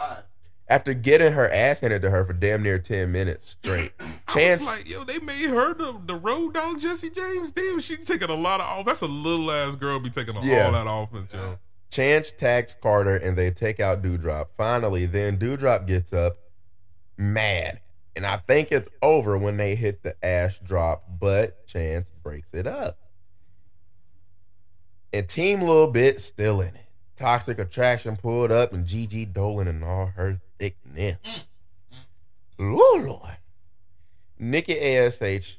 after 0.68 0.92
getting 0.92 1.33
her 1.33 1.48
ass 1.50 1.81
handed 1.81 2.02
to 2.02 2.11
her 2.11 2.24
for 2.24 2.33
damn 2.35 2.62
near 2.62 2.78
ten 2.78 3.12
minutes 3.12 3.46
straight, 3.50 3.92
I 4.00 4.33
Chance 4.33 4.61
was 4.61 4.66
like, 4.68 4.90
yo, 4.90 5.04
they 5.04 5.18
made 5.20 5.48
her 5.48 5.72
the, 5.72 5.98
the 6.04 6.16
road 6.16 6.54
dog 6.54 6.81
Jesse 6.81 7.11
James. 7.11 7.52
Damn, 7.52 7.78
she 7.81 7.96
taking 7.96 8.28
a 8.28 8.35
lot 8.35 8.61
of 8.61 8.66
off. 8.66 8.85
That's 8.87 9.00
a 9.02 9.07
little 9.07 9.50
ass 9.50 9.76
girl 9.76 10.00
be 10.00 10.11
taking 10.11 10.35
Yeah. 10.42 10.66
all 10.66 10.72
that 10.72 10.87
offense, 10.90 11.33
yo. 11.33 11.59
Chance 11.90 12.33
tags 12.33 12.76
Carter 12.83 13.16
and 13.16 13.38
they 13.38 13.50
take 13.50 13.81
out 13.81 14.02
Doudrop. 14.02 14.48
Finally, 14.59 15.07
then 15.07 15.38
Doudrop 15.38 15.87
gets 15.87 16.12
up 16.12 16.37
mad. 17.16 17.81
And 18.14 18.26
I 18.26 18.38
think 18.38 18.72
it's 18.72 18.88
over 19.00 19.38
when 19.38 19.57
they 19.59 19.76
hit 19.76 20.02
the 20.02 20.16
ash 20.24 20.59
drop, 20.59 21.04
but 21.20 21.66
Chance 21.66 22.11
breaks 22.22 22.52
it 22.52 22.66
up. 22.66 22.98
And 25.12 25.26
Team 25.28 25.61
Little 25.61 25.87
Bit 25.87 26.20
still 26.20 26.61
in 26.61 26.74
it. 26.74 26.88
Toxic 27.18 27.59
Attraction 27.59 28.16
pulled 28.16 28.52
up 28.52 28.72
and 28.72 28.87
Gigi 28.87 29.24
Dolan 29.24 29.66
and 29.66 29.83
all 29.83 30.12
her 30.14 30.40
thickness. 30.57 31.18
Lord, 32.57 33.04
Lord. 33.04 33.37
Nikki 34.38 34.78
ASH. 34.78 35.59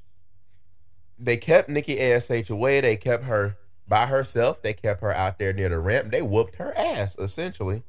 They 1.18 1.36
kept 1.36 1.68
Nikki 1.68 2.00
ASH 2.00 2.50
away. 2.50 2.80
They 2.80 2.96
kept 2.96 3.26
her 3.26 3.58
by 3.86 4.06
herself. 4.06 4.62
They 4.62 4.74
kept 4.74 5.02
her 5.02 5.14
out 5.14 5.38
there 5.38 5.52
near 5.52 5.68
the 5.68 5.80
ramp. 5.80 6.12
They 6.12 6.22
whooped 6.22 6.56
her 6.56 6.74
ass, 6.78 7.18
essentially. 7.20 7.84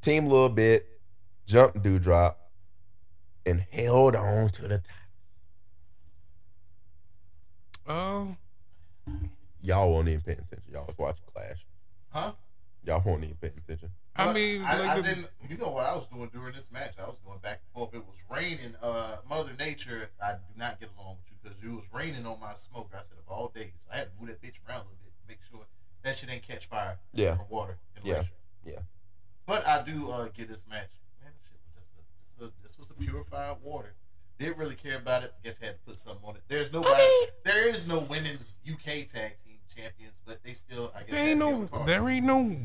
Team 0.00 0.26
Little 0.26 0.48
Bit 0.48 0.86
jumped 1.44 1.82
Doudrop 1.82 2.36
and 3.44 3.66
held 3.70 4.16
on 4.16 4.48
to 4.50 4.62
the 4.62 4.78
top. 4.78 4.86
Oh. 7.86 8.36
Y'all 9.60 9.92
won't 9.92 10.08
even 10.08 10.22
pay 10.22 10.32
attention. 10.32 10.72
Y'all 10.72 10.86
was 10.86 10.96
watching 10.96 11.24
Clash. 11.34 11.66
Huh? 12.86 12.92
Y'all 12.94 13.02
won't 13.04 13.24
even 13.24 13.36
pay 13.36 13.48
attention. 13.48 13.90
I 14.14 14.26
But 14.26 14.34
mean, 14.34 14.62
I, 14.64 14.78
like 14.78 14.88
I 14.90 14.96
the- 14.96 15.02
didn't. 15.02 15.28
You 15.48 15.56
know 15.58 15.70
what 15.70 15.86
I 15.86 15.94
was 15.94 16.06
doing 16.08 16.28
during 16.32 16.54
this 16.54 16.66
match? 16.72 16.94
I 17.02 17.06
was 17.06 17.18
going 17.24 17.38
back 17.40 17.60
and 17.64 17.72
forth. 17.74 17.94
It 17.94 18.04
was 18.06 18.16
raining. 18.30 18.74
Uh, 18.82 19.16
Mother 19.28 19.52
Nature, 19.58 20.10
I 20.22 20.32
do 20.32 20.38
not 20.56 20.80
get 20.80 20.90
along 20.98 21.16
with 21.18 21.26
you 21.30 21.36
because 21.42 21.58
it 21.62 21.68
was 21.68 21.84
raining 21.92 22.26
on 22.26 22.40
my 22.40 22.54
smoker. 22.54 22.96
I 22.96 23.00
said 23.08 23.18
of 23.18 23.28
all 23.32 23.48
days, 23.54 23.72
I 23.92 23.96
had 23.98 24.08
to 24.08 24.10
move 24.20 24.28
that 24.28 24.42
bitch 24.42 24.54
around 24.68 24.80
a 24.80 24.84
little 24.84 24.98
bit, 25.04 25.12
make 25.28 25.38
sure 25.50 25.60
that 26.02 26.16
shit 26.16 26.30
ain't 26.30 26.42
catch 26.42 26.66
fire. 26.66 26.98
Yeah. 27.12 27.36
from 27.36 27.46
water. 27.50 27.78
In 27.96 28.02
the 28.02 28.08
Yeah. 28.08 28.14
restroom. 28.22 28.28
Yeah. 28.64 28.78
But 29.46 29.66
I 29.66 29.82
do 29.82 30.10
uh, 30.10 30.28
get 30.28 30.48
this 30.48 30.64
match. 30.68 30.90
Man, 31.22 31.30
this 31.34 31.42
shit 31.48 31.58
was 31.60 31.72
just 31.74 31.88
a, 31.94 32.02
this, 32.40 32.40
was 32.40 32.50
a, 32.50 32.62
this 32.62 32.78
was 32.78 32.90
a 32.90 32.94
purified 32.94 33.56
water. 33.62 33.94
Didn't 34.38 34.58
really 34.58 34.74
care 34.74 34.96
about 34.98 35.22
it. 35.22 35.32
Guess 35.44 35.58
had 35.58 35.74
to 35.76 35.80
put 35.86 35.98
something 35.98 36.22
on 36.26 36.36
it. 36.36 36.42
There's 36.48 36.72
nobody. 36.72 37.02
there 37.44 37.72
is 37.72 37.86
no 37.88 38.00
women's 38.00 38.56
UK 38.70 39.08
tag 39.08 39.36
team 39.44 39.55
champions, 39.76 40.14
but 40.24 40.40
they 40.44 40.54
still. 40.54 40.92
I 40.96 41.00
guess 41.00 41.10
there 41.10 41.28
ain't 41.28 41.40
to 41.40 41.46
be 41.46 41.52
on 41.52 41.60
no, 41.60 41.78
the 41.78 41.84
there 41.84 42.08
ain't 42.08 42.26
no 42.26 42.56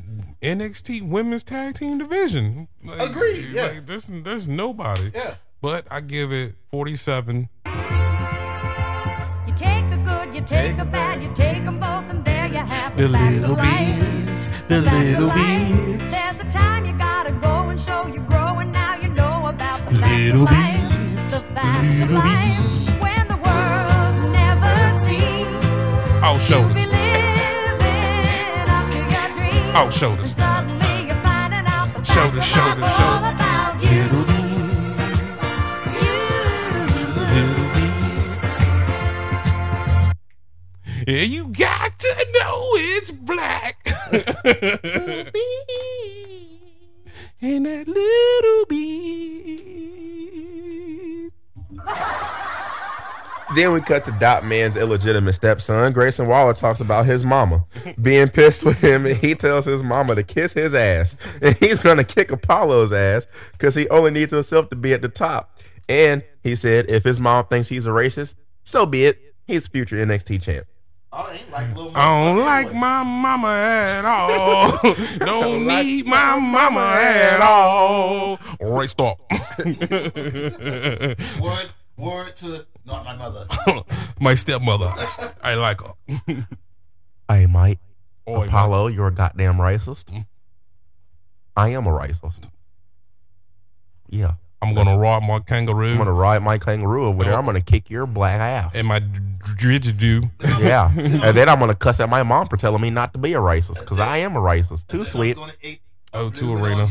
NXT 0.41 1.07
women's 1.07 1.43
tag 1.43 1.75
team 1.75 1.97
division. 1.97 2.67
Like, 2.83 3.09
Agreed, 3.09 3.49
yeah. 3.51 3.63
Like, 3.67 3.85
there's, 3.85 4.05
there's 4.07 4.47
nobody. 4.47 5.11
Yeah. 5.13 5.35
But 5.61 5.85
I 5.91 5.99
give 6.01 6.31
it 6.31 6.55
47. 6.71 7.49
You 7.65 9.53
take 9.55 9.89
the 9.91 9.97
good, 9.97 10.33
you 10.35 10.41
take 10.41 10.77
the 10.77 10.85
bad, 10.85 11.21
you 11.21 11.31
take 11.35 11.63
them 11.65 11.79
both, 11.79 12.05
and 12.09 12.23
there 12.25 12.47
you 12.47 12.57
have 12.57 12.95
The 12.97 13.03
the 13.03 13.09
little 13.09 13.51
of 13.51 13.57
bits, 13.57 14.49
the 14.67 14.79
The 14.79 14.81
little 14.81 15.27
life. 15.27 15.97
bits. 15.99 16.13
There's 16.13 16.39
a 16.39 16.51
time 16.51 16.85
you 16.85 16.93
gotta 16.97 17.31
go 17.33 17.69
and 17.69 17.79
show 17.79 18.07
you 18.07 18.21
grow, 18.21 18.59
and 18.59 18.71
now 18.71 18.95
you 18.95 19.09
know 19.09 19.45
about 19.47 19.85
the 19.85 19.99
Little 19.99 20.43
of 20.43 20.51
life. 20.51 21.15
bits, 21.15 21.41
The 21.41 21.47
facts 21.53 21.87
of 21.87 21.99
little 21.99 22.15
life. 22.15 22.57
bits. 22.57 23.01
When 23.01 23.27
the 23.27 23.37
world 23.37 24.31
never 24.31 24.73
seems 25.05 26.23
Oh, 26.23 26.37
to 26.37 26.43
shoulders. 26.43 26.90
Oh, 29.73 29.89
shoulders. 29.89 30.31
And 30.31 30.37
suddenly 30.37 31.07
you're 31.07 31.21
finding 31.23 31.65
out 31.65 31.93
the 31.93 32.03
Shoulders, 32.03 32.43
shoulders, 32.43 32.73
of 32.73 32.81
life 32.81 32.99
are 32.99 33.79
shoulders. 33.79 33.89
you. 33.89 34.01
Little 34.01 34.25
bits, 38.41 38.71
little 41.07 41.31
you 41.31 41.45
got 41.47 41.97
to 41.99 42.27
know 42.33 42.61
it's 42.75 43.11
black. 43.11 43.77
and 47.41 47.65
that 47.65 47.87
little 47.87 48.65
bit. 48.67 49.11
Then 53.55 53.73
we 53.73 53.81
cut 53.81 54.05
to 54.05 54.11
Dot 54.13 54.45
Man's 54.45 54.77
illegitimate 54.77 55.35
stepson. 55.35 55.91
Grayson 55.93 56.27
Waller 56.27 56.53
talks 56.53 56.79
about 56.79 57.05
his 57.05 57.25
mama 57.25 57.65
being 58.01 58.29
pissed 58.29 58.63
with 58.63 58.79
him, 58.79 59.05
and 59.05 59.17
he 59.17 59.35
tells 59.35 59.65
his 59.65 59.83
mama 59.83 60.15
to 60.15 60.23
kiss 60.23 60.53
his 60.53 60.73
ass, 60.73 61.15
and 61.41 61.55
he's 61.57 61.79
gonna 61.79 62.03
kick 62.03 62.31
Apollo's 62.31 62.91
ass 62.91 63.27
because 63.53 63.75
he 63.75 63.89
only 63.89 64.11
needs 64.11 64.31
himself 64.31 64.69
to 64.69 64.75
be 64.75 64.93
at 64.93 65.01
the 65.01 65.09
top. 65.09 65.59
And 65.89 66.23
he 66.43 66.55
said, 66.55 66.89
if 66.89 67.03
his 67.03 67.19
mom 67.19 67.47
thinks 67.47 67.67
he's 67.67 67.85
a 67.85 67.89
racist, 67.89 68.35
so 68.63 68.85
be 68.85 69.05
it. 69.05 69.19
He's 69.45 69.67
future 69.67 69.97
NXT 69.97 70.41
champ. 70.41 70.67
I 71.13 71.41
like 71.51 71.67
I 71.93 72.25
don't 72.25 72.37
like 72.45 72.67
anyway. 72.67 72.79
my 72.79 73.03
mama 73.03 73.47
at 73.49 74.05
all. 74.05 74.79
don't 75.19 75.65
like 75.65 75.85
need 75.85 76.05
my 76.05 76.39
mama 76.39 76.79
at 76.79 77.41
all. 77.41 78.39
all. 78.61 78.71
Right, 78.77 78.89
stop. 78.89 79.19
Word, 81.41 81.69
word 81.97 82.35
to 82.37 82.65
not 82.85 83.05
my 83.05 83.15
mother. 83.15 83.45
my 84.19 84.35
stepmother. 84.35 84.91
I 85.43 85.55
like 85.55 85.81
her. 85.81 86.47
Hey, 87.29 87.45
Mike. 87.45 87.79
Oi, 88.27 88.45
Apollo, 88.47 88.87
you're 88.87 89.07
a 89.07 89.11
goddamn 89.13 89.55
racist. 89.55 90.05
Mm. 90.05 90.25
I 91.55 91.69
am 91.69 91.87
a 91.87 91.91
racist. 91.91 92.49
Yeah. 94.09 94.33
I'm 94.61 94.75
gonna 94.75 94.97
ride 94.97 95.23
my 95.23 95.39
kangaroo 95.39 95.91
I'm 95.93 95.97
gonna 95.97 96.11
ride 96.11 96.43
my 96.43 96.57
kangaroo 96.57 97.05
over 97.05 97.23
there. 97.23 97.33
I'm 97.33 97.45
gonna 97.45 97.61
kick 97.61 97.89
your 97.89 98.05
black 98.05 98.39
ass. 98.41 98.71
and 98.75 98.85
my 98.85 98.99
dridgeridoo. 98.99 100.29
yeah. 100.59 100.91
and 100.93 101.35
then 101.37 101.47
I'm 101.47 101.59
gonna 101.59 101.73
cuss 101.73 102.01
at 102.01 102.09
my 102.09 102.21
mom 102.21 102.49
for 102.49 102.57
telling 102.57 102.81
me 102.81 102.89
not 102.89 103.13
to 103.13 103.19
be 103.19 103.33
a 103.33 103.39
racist 103.39 103.79
because 103.79 103.97
I 103.99 104.17
am 104.17 104.35
a 104.35 104.41
racist. 104.41 104.87
Too 104.87 105.05
sweet. 105.05 105.37
I'm 105.39 105.51
Oh, 106.13 106.27
a 106.27 106.31
to 106.31 106.41
blooming 106.41 106.65
Arena. 106.65 106.89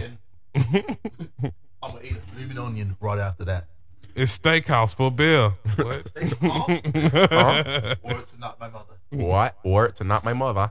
I'm 0.54 1.92
gonna 1.92 2.02
eat 2.02 2.16
a 2.16 2.34
blooming 2.34 2.58
onion 2.58 2.96
right 3.00 3.18
after 3.18 3.44
that. 3.44 3.66
It's 4.14 4.36
steakhouse 4.38 4.94
for 4.94 5.10
Bill. 5.10 5.50
What? 5.76 6.08
Steak 6.08 6.32
and 6.32 6.42
mom, 6.42 6.66
to 6.66 8.38
not 8.38 8.60
my 8.60 8.68
mother. 8.68 8.94
What? 9.10 9.56
Or 9.64 9.88
to 9.88 10.04
not 10.04 10.24
my 10.24 10.32
mother. 10.32 10.70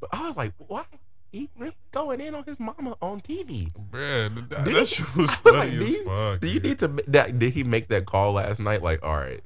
But 0.00 0.10
I 0.12 0.26
was 0.26 0.36
like, 0.36 0.52
why? 0.58 0.84
He 1.32 1.48
really 1.56 1.76
going 1.92 2.20
in 2.20 2.34
on 2.34 2.42
his 2.44 2.58
mama 2.58 2.96
on 3.00 3.20
TV. 3.20 3.72
Bruh, 3.90 4.48
that, 4.48 4.64
Did 4.64 4.74
that 4.74 4.80
he- 4.80 4.86
shit 4.86 5.16
was 5.16 5.30
I 5.30 5.32
was 5.44 5.54
like, 5.54 5.54
funny 5.54 5.70
do 5.70 5.84
as 5.84 5.90
you, 5.90 6.04
fuck. 6.04 6.40
do 6.40 6.48
you 6.48 6.60
need 6.60 6.78
to? 6.80 6.88
That, 7.08 7.38
did 7.38 7.52
he 7.52 7.62
make 7.62 7.88
that 7.88 8.06
call 8.06 8.32
last 8.32 8.58
night? 8.58 8.82
Like, 8.82 9.02
all 9.04 9.16
right, 9.16 9.40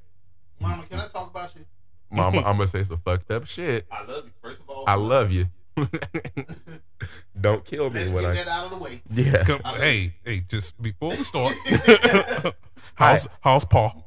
Mama, 0.61 0.85
can 0.89 1.01
I 1.01 1.07
talk 1.09 1.31
about 1.31 1.55
you? 1.55 1.65
mama, 2.11 2.39
I'm 2.47 2.57
gonna 2.57 2.69
say 2.69 2.85
some 2.85 2.99
fucked 3.05 3.31
up 3.31 3.47
shit. 3.47 3.87
I 3.91 4.03
love 4.05 4.25
you. 4.25 4.31
First 4.41 4.63
of 4.63 4.71
all, 4.71 4.85
I 4.87 4.95
love 4.95 5.31
you. 5.31 5.47
Don't 7.41 7.65
kill 7.65 7.91
me 7.91 8.01
Let's 8.01 8.13
when 8.13 8.23
get 8.25 8.31
I. 8.33 8.35
that 8.45 8.49
out 8.49 8.65
of 8.67 8.71
the 8.71 8.77
way. 8.79 9.03
Yeah. 9.13 9.43
Come, 9.45 9.61
hey, 9.77 10.15
hey, 10.25 10.41
just 10.49 10.81
before 10.81 11.11
we 11.11 11.17
start, 11.25 11.55
house, 12.95 13.27
house, 13.41 13.65
Paul. 13.65 14.03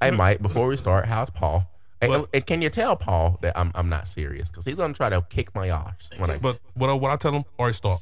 Hey, 0.00 0.10
Mike. 0.10 0.42
Before 0.42 0.66
we 0.68 0.76
start, 0.76 1.06
how's 1.06 1.30
Paul? 1.30 1.66
And, 2.00 2.10
What? 2.10 2.28
and 2.34 2.44
can 2.46 2.60
you 2.60 2.68
tell 2.68 2.96
Paul 2.96 3.38
that 3.40 3.56
I'm 3.58 3.72
I'm 3.74 3.88
not 3.88 4.08
serious 4.08 4.48
because 4.50 4.64
he's 4.66 4.76
gonna 4.76 4.92
try 4.94 5.08
to 5.08 5.22
kick 5.30 5.54
my 5.54 5.68
ass 5.70 6.10
when 6.18 6.30
I. 6.30 6.36
but 6.38 6.58
what, 6.74 6.90
I- 6.90 6.94
what 6.94 7.10
I 7.12 7.16
tell 7.16 7.32
him? 7.32 7.44
All 7.58 7.66
right, 7.66 7.74
start. 7.74 8.00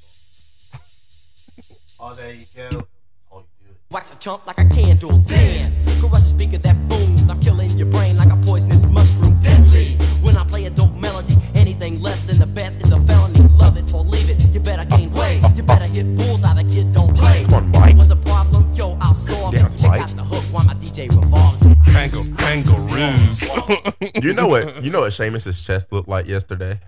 Oh, 2.00 2.14
there 2.14 2.32
you 2.34 2.44
go. 2.56 2.86
Oh, 3.30 3.38
you 3.38 3.68
good. 3.68 3.76
Wax 3.90 4.10
a 4.10 4.16
chump 4.16 4.44
like 4.46 4.58
a 4.58 4.64
candle, 4.64 5.18
dance. 5.18 6.00
Caress 6.00 6.26
a 6.26 6.30
speaker 6.30 6.58
that 6.58 6.88
booms. 6.88 7.28
I'm 7.28 7.40
killing 7.40 7.70
your 7.78 7.86
brain 7.86 8.16
like 8.16 8.30
a 8.30 8.36
the 12.42 12.46
best 12.46 12.81
is 12.81 12.90
a 12.90 13.00
felony. 13.02 13.38
Love 13.57 13.76
it 13.76 13.94
or 13.94 14.02
leave 14.02 14.28
it. 14.28 14.44
You 14.52 14.59
better 14.59 14.85
gain 14.85 15.12
weight. 15.12 15.40
You 15.55 15.62
better 15.62 15.87
hit 15.87 16.16
bullseye. 16.16 16.55
The 16.61 16.64
kid 16.64 16.92
don't 16.92 17.14
play. 17.16 17.44
Come 17.44 17.55
on, 17.55 17.68
Mike. 17.70 17.96
What's 17.96 18.09
the 18.09 18.16
problem? 18.16 18.72
Yo, 18.72 18.98
I'll 19.00 19.14
solve 19.14 19.55
Down, 19.55 19.66
it. 19.66 19.78
Check 19.78 19.90
Mike. 19.90 20.02
out 20.02 20.09
the 20.11 20.24
hook 20.24 20.42
while 20.52 20.64
my 20.64 20.74
DJ 20.74 21.09
revolves. 21.09 21.61
Kango, 21.94 22.22
kangaroos. 22.38 24.24
You 24.24 24.33
know 24.33 24.48
what? 24.48 24.83
You 24.83 24.90
know 24.90 25.00
what 25.00 25.12
Seamus's 25.12 25.64
chest 25.64 25.92
looked 25.92 26.09
like 26.09 26.26
yesterday. 26.26 26.81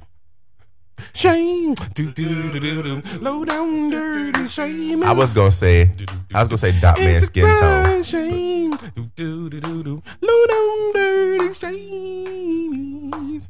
Shame. 1.13 1.75
Do, 1.95 2.11
do, 2.11 2.53
do, 2.53 2.61
do, 2.61 2.83
do. 2.83 3.19
Low 3.21 3.45
down, 3.45 3.91
dirty 3.91 4.49
shame. 4.49 5.05
I 5.05 5.13
was 5.13 5.35
gonna 5.35 5.53
say, 5.53 5.91
I 6.35 6.41
was 6.41 6.49
gonna 6.49 6.59
say 6.59 6.81
Dot 6.81 6.99
Man 6.99 7.21
skin 7.21 7.47
tone. 7.61 8.03
shame. 8.03 8.77
Do, 8.97 9.11
do, 9.15 9.51
do, 9.51 9.61
do, 9.61 9.83
do. 9.85 10.03
Low 10.21 10.47
down, 10.47 10.93
dirty 10.93 11.55
shame. 11.55 13.41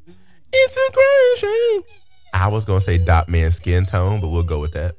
It's 0.57 0.77
a. 0.77 1.85
I 2.33 2.49
was 2.49 2.65
gonna 2.65 2.81
say 2.81 2.99
Dot 2.99 3.29
Man 3.29 3.51
skin 3.53 3.87
tone, 3.87 4.21
but 4.21 4.29
we'll 4.29 4.43
go 4.45 4.61
with 4.61 4.73
that. 4.73 4.97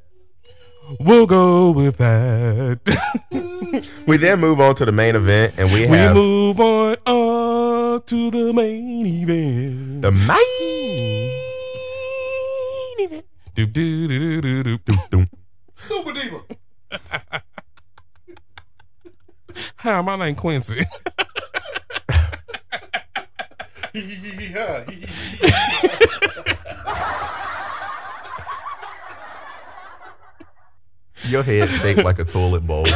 We'll 1.00 1.26
go 1.26 1.72
with 1.72 1.98
that. 1.98 2.80
We 4.08 4.18
then 4.18 4.39
move 4.39 4.62
on 4.62 4.76
to 4.76 4.86
the 4.86 4.91
main 4.91 5.15
event, 5.15 5.56
and 5.58 5.72
we 5.72 5.88
we 5.88 6.13
move 6.13 6.60
on 6.60 6.94
up 7.06 8.06
to 8.06 8.32
the 8.32 8.54
main 8.54 9.06
event. 9.06 10.02
the 10.02 10.12
main 10.12 11.32
event. 13.00 13.26
Do, 13.56 13.65
do, 13.65 14.08
do, 14.08 14.41
do, 14.41 14.63
do, 14.63 14.78
do. 14.78 14.96
Dum. 15.10 15.30
Super 15.76 16.13
Diva. 16.13 16.41
Hi, 19.78 20.02
my 20.02 20.15
name 20.15 20.36
Quincy. 20.36 20.86
Your 31.27 31.43
head 31.43 31.69
shaped 31.69 32.03
like 32.03 32.19
a 32.19 32.25
toilet 32.25 32.67
bowl. 32.67 32.86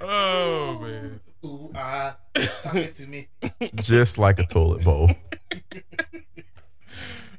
oh 0.00 0.78
man. 0.80 1.20
Ooh, 1.44 1.70
Uh, 1.74 2.12
suck 2.52 2.74
it 2.76 2.94
to 2.96 3.06
me. 3.06 3.28
just 3.76 4.18
like 4.18 4.38
a 4.38 4.46
toilet 4.46 4.84
bowl. 4.84 5.10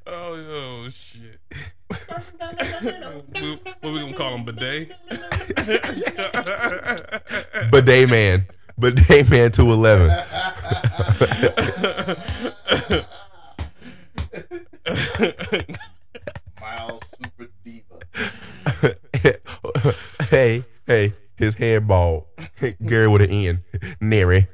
Oh, 0.07 0.33
oh 0.33 0.89
shit. 0.89 1.39
We, 1.91 3.59
what 3.81 3.83
we 3.83 3.99
gonna 3.99 4.13
call 4.13 4.35
him, 4.35 4.45
bidet? 4.45 4.91
Bidet 7.71 8.09
man. 8.09 8.45
Bidet 8.79 9.29
man 9.29 9.51
211. 9.51 10.09
Miles 16.59 17.03
Super 17.17 17.47
Diva. 17.63 17.99
hey, 20.29 20.63
hey, 20.87 21.13
his 21.35 21.55
head 21.55 21.87
bald. 21.87 22.25
Gary 22.85 23.07
with 23.07 23.21
an 23.21 23.29
N. 23.31 23.63
Nary. 23.99 24.47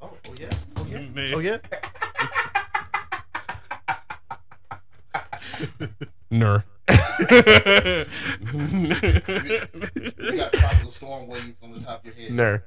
Oh, 0.00 0.10
oh 0.28 0.34
yeah. 0.38 0.50
Oh 0.76 0.86
yeah. 0.88 0.98
Mm, 0.98 1.32
oh 1.34 1.38
yeah. 1.38 1.58
You 10.20 10.36
got 10.36 10.52
tropical 10.52 10.90
storm 10.90 11.26
waves 11.26 11.56
on 11.62 11.72
the 11.72 11.80
top 11.80 12.00
of 12.00 12.06
your 12.06 12.14
head. 12.14 12.32
Ner. 12.32 12.64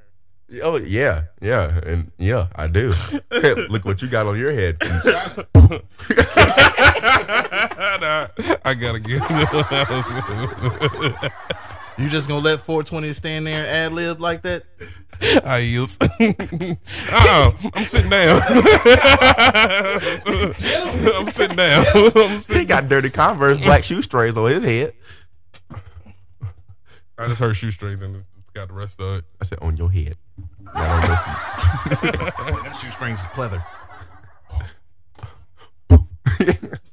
Oh 0.62 0.76
yeah, 0.76 1.24
yeah, 1.40 1.80
and 1.84 2.10
yeah, 2.18 2.48
I 2.54 2.66
do. 2.66 2.92
Look 3.32 3.84
what 3.84 4.02
you 4.02 4.08
got 4.08 4.26
on 4.26 4.38
your 4.38 4.52
head. 4.52 4.76
Nah, 8.00 8.28
I 8.64 8.74
gotta 8.74 9.00
get. 9.00 9.22
You 11.96 12.08
just 12.08 12.26
gonna 12.26 12.40
let 12.40 12.58
420 12.62 13.12
stand 13.12 13.46
there 13.46 13.60
and 13.60 13.68
ad 13.68 13.92
lib 13.92 14.20
like 14.20 14.42
that? 14.42 14.64
I 15.44 15.58
use. 15.58 15.96
uh-uh, 16.00 17.52
I'm 17.74 17.84
sitting 17.84 18.10
down. 18.10 18.40
I'm 21.14 21.28
sitting 21.28 21.56
down. 21.56 21.86
I'm 21.94 22.30
he 22.30 22.38
sitting. 22.38 22.66
got 22.66 22.88
dirty 22.88 23.10
Converse 23.10 23.58
black 23.58 23.84
shoe 23.84 23.96
shoestrings 24.02 24.36
on 24.36 24.50
his 24.50 24.64
head. 24.64 24.94
I 27.16 27.28
just 27.28 27.40
heard 27.40 27.54
shoe 27.56 27.70
shoestrings 27.70 28.02
and 28.02 28.24
got 28.54 28.68
the 28.68 28.74
rest 28.74 29.00
of 29.00 29.18
it. 29.18 29.24
I 29.40 29.44
said 29.44 29.58
on 29.62 29.76
your 29.76 29.90
head, 29.90 30.16
not 30.74 30.76
on 30.76 31.06
your 31.06 31.16
feet. 32.12 32.14
Them 32.64 32.74
shoestrings 32.74 33.20
is 33.20 33.26
pleather. 33.26 33.64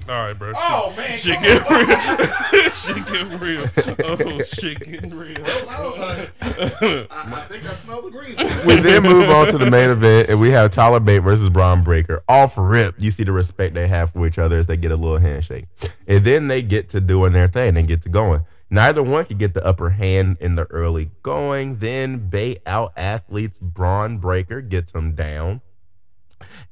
All 0.10 0.26
right, 0.26 0.34
bro. 0.34 0.52
Oh 0.56 0.94
man. 0.98 1.18
Shit 1.18 1.36
come 1.36 1.44
get 1.44 1.72
on. 1.72 1.88
real. 1.88 2.70
shit 2.72 3.06
getting 3.06 3.40
real. 3.40 3.70
Oh, 4.04 4.44
shit 4.44 4.80
getting 4.80 5.16
real. 5.16 5.38
I, 5.46 5.82
was 5.82 5.98
like, 5.98 6.32
I, 6.42 7.08
I 7.12 7.46
think 7.48 7.66
I 7.66 7.74
smell 7.76 8.02
the 8.02 8.10
green. 8.10 8.36
we 8.66 8.76
then 8.82 9.04
move 9.04 9.30
on 9.30 9.48
to 9.48 9.58
the 9.58 9.70
main 9.70 9.90
event, 9.90 10.30
and 10.30 10.40
we 10.40 10.50
have 10.50 10.72
Tyler 10.72 11.00
Bate 11.00 11.20
versus 11.22 11.50
Bron 11.50 11.82
Breakker. 11.84 12.24
Off 12.28 12.56
rip, 12.58 12.96
you 12.98 13.12
see 13.12 13.24
the 13.24 13.32
respect 13.32 13.74
they 13.74 13.88
have 13.88 14.12
for 14.12 14.28
each 14.28 14.38
other 14.38 14.58
as 14.58 14.66
they 14.66 14.76
get 14.76 14.92
a 14.92 14.98
little 14.98 15.20
handshake, 15.20 15.68
and 16.08 16.26
then 16.26 16.48
they 16.48 16.62
get 16.62 16.90
to 16.90 17.00
doing 17.00 17.32
their 17.32 17.48
thing. 17.48 17.78
and 17.78 17.88
get 17.88 18.02
to 18.02 18.10
going. 18.10 18.42
Neither 18.70 19.04
one 19.04 19.26
could 19.26 19.38
get 19.38 19.54
the 19.54 19.66
upper 19.66 19.92
hand 19.92 20.38
in 20.40 20.56
the 20.56 20.64
early 20.72 21.12
going. 21.24 21.78
Then 21.78 22.30
Bate 22.30 22.62
out 22.66 22.94
athletes 22.96 23.60
Bron 23.60 24.18
Breakker, 24.18 24.62
gets 24.62 24.94
him 24.94 25.14
down, 25.14 25.62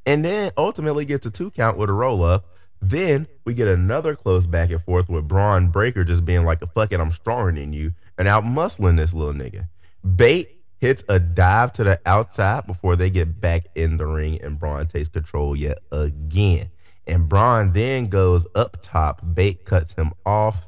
and 0.09 0.25
then 0.25 0.51
ultimately 0.57 1.05
gets 1.05 1.27
a 1.27 1.29
two 1.29 1.51
count 1.51 1.77
with 1.77 1.87
a 1.87 1.93
roll 1.93 2.23
up. 2.23 2.47
Then 2.81 3.27
we 3.45 3.53
get 3.53 3.67
another 3.67 4.15
close 4.15 4.47
back 4.47 4.71
and 4.71 4.81
forth 4.81 5.07
with 5.07 5.27
Bron 5.27 5.67
Breakker 5.67 6.03
just 6.03 6.25
being 6.25 6.45
like, 6.45 6.61
"Fuck 6.73 6.91
it, 6.91 6.99
I'm 6.99 7.11
stronger 7.11 7.51
than 7.51 7.73
you," 7.73 7.93
and 8.17 8.27
out 8.27 8.43
muscling 8.43 8.97
this 8.97 9.13
little 9.13 9.35
nigga. 9.35 9.67
Bate 10.15 10.63
hits 10.79 11.03
a 11.09 11.19
dive 11.19 11.73
to 11.73 11.83
the 11.83 12.01
outside 12.07 12.65
before 12.65 12.95
they 12.95 13.11
get 13.11 13.39
back 13.39 13.67
in 13.75 13.97
the 13.97 14.07
ring, 14.07 14.41
and 14.41 14.57
Bron 14.57 14.87
takes 14.87 15.09
control 15.09 15.55
yet 15.55 15.77
again. 15.91 16.71
And 17.05 17.29
Bron 17.29 17.73
then 17.73 18.07
goes 18.07 18.47
up 18.55 18.77
top. 18.81 19.21
Bate 19.35 19.63
cuts 19.63 19.93
him 19.93 20.13
off 20.25 20.65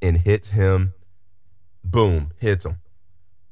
and 0.00 0.16
hits 0.16 0.48
him. 0.48 0.94
Boom, 1.84 2.30
hits 2.38 2.64
him. 2.64 2.78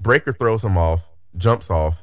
Breakker 0.00 0.32
throws 0.32 0.64
him 0.64 0.78
off, 0.78 1.02
jumps 1.36 1.68
off, 1.68 2.02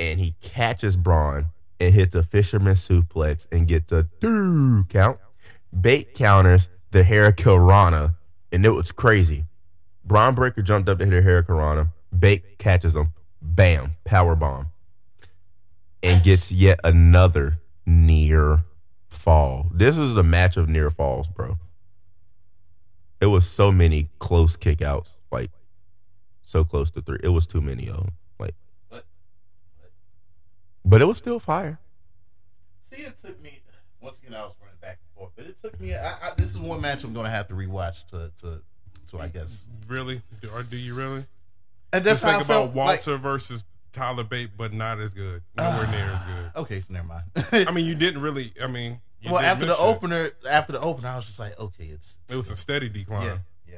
and 0.00 0.18
he 0.18 0.34
catches 0.40 0.96
Bron 0.96 1.46
and 1.82 1.94
hits 1.94 2.14
a 2.14 2.22
fisherman 2.22 2.76
suplex 2.76 3.46
and 3.50 3.66
gets 3.66 3.90
a 3.90 4.06
two 4.20 4.86
count. 4.88 5.18
Bate 5.78 6.14
counters 6.14 6.68
the 6.92 7.02
Hurricanrana, 7.02 8.14
and 8.52 8.64
it 8.64 8.70
was 8.70 8.92
crazy. 8.92 9.46
Bron 10.04 10.34
Breakker 10.34 10.62
jumped 10.62 10.88
up 10.88 10.98
to 10.98 11.06
hit 11.06 11.14
a 11.14 11.26
Hurricanrana. 11.26 11.88
Bate 12.16 12.58
catches 12.58 12.94
him. 12.94 13.12
Bam, 13.40 13.96
power 14.04 14.36
bomb, 14.36 14.68
and 16.02 16.22
gets 16.22 16.52
yet 16.52 16.78
another 16.84 17.58
near 17.84 18.62
fall. 19.08 19.66
This 19.72 19.98
is 19.98 20.16
a 20.16 20.22
match 20.22 20.56
of 20.56 20.68
near 20.68 20.90
falls, 20.90 21.26
bro. 21.26 21.58
It 23.20 23.26
was 23.26 23.48
so 23.48 23.72
many 23.72 24.10
close 24.20 24.56
kickouts, 24.56 25.08
like 25.32 25.50
so 26.42 26.62
close 26.62 26.92
to 26.92 27.02
three. 27.02 27.18
It 27.24 27.30
was 27.30 27.46
too 27.46 27.60
many 27.60 27.88
of 27.88 27.96
them, 27.96 28.12
But 30.84 31.02
it 31.02 31.06
was 31.06 31.18
still 31.18 31.38
fire. 31.38 31.78
See, 32.82 33.02
it 33.02 33.16
took 33.16 33.40
me. 33.40 33.60
Once 34.00 34.18
again, 34.18 34.34
I 34.34 34.42
was 34.42 34.54
running 34.60 34.76
back 34.80 34.98
and 35.00 35.16
forth, 35.16 35.30
but 35.36 35.46
it 35.46 35.60
took 35.62 35.80
me. 35.80 35.94
I, 35.94 36.10
I, 36.10 36.32
this 36.36 36.50
is 36.50 36.58
one 36.58 36.80
match 36.80 37.04
I'm 37.04 37.14
gonna 37.14 37.30
have 37.30 37.48
to 37.48 37.54
rewatch 37.54 38.06
to 38.08 38.32
to 38.40 38.60
to 39.10 39.20
I 39.20 39.28
guess. 39.28 39.66
Really? 39.86 40.22
Or 40.52 40.62
do 40.62 40.76
you 40.76 40.94
really? 40.94 41.26
And 41.92 42.04
that's 42.04 42.20
Just 42.20 42.24
how 42.24 42.30
I 42.30 42.32
think 42.34 42.46
about 42.46 42.54
felt. 42.54 42.66
Like, 42.68 43.06
Walter 43.06 43.18
versus 43.18 43.64
Tyler 43.92 44.24
Bate, 44.24 44.50
but 44.56 44.72
not 44.72 44.98
as 44.98 45.14
good. 45.14 45.42
Nowhere 45.56 45.86
near 45.86 46.00
as 46.00 46.22
good. 46.22 46.52
Ah, 46.54 46.60
okay, 46.60 46.80
so 46.80 46.86
never 46.92 47.06
mind. 47.06 47.24
I 47.68 47.70
mean, 47.70 47.84
you 47.84 47.94
didn't 47.94 48.22
really. 48.22 48.52
I 48.62 48.66
mean, 48.66 49.00
you 49.20 49.30
well, 49.32 49.40
after 49.40 49.66
the 49.66 49.72
miss 49.72 49.78
it. 49.78 49.82
opener, 49.82 50.30
after 50.48 50.72
the 50.72 50.80
opener, 50.80 51.08
I 51.08 51.16
was 51.16 51.26
just 51.26 51.38
like, 51.38 51.58
okay, 51.60 51.84
it's 51.84 52.18
it 52.28 52.36
was 52.36 52.50
a 52.50 52.56
steady 52.56 52.88
decline. 52.88 53.40
yeah, 53.68 53.74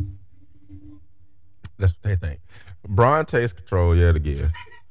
yeah. 0.00 0.06
That's 1.78 1.92
what 1.92 2.02
they 2.02 2.16
think. 2.16 2.40
Bron 2.88 3.26
takes 3.26 3.52
control 3.52 3.96
yet 3.96 4.16
again. 4.16 4.50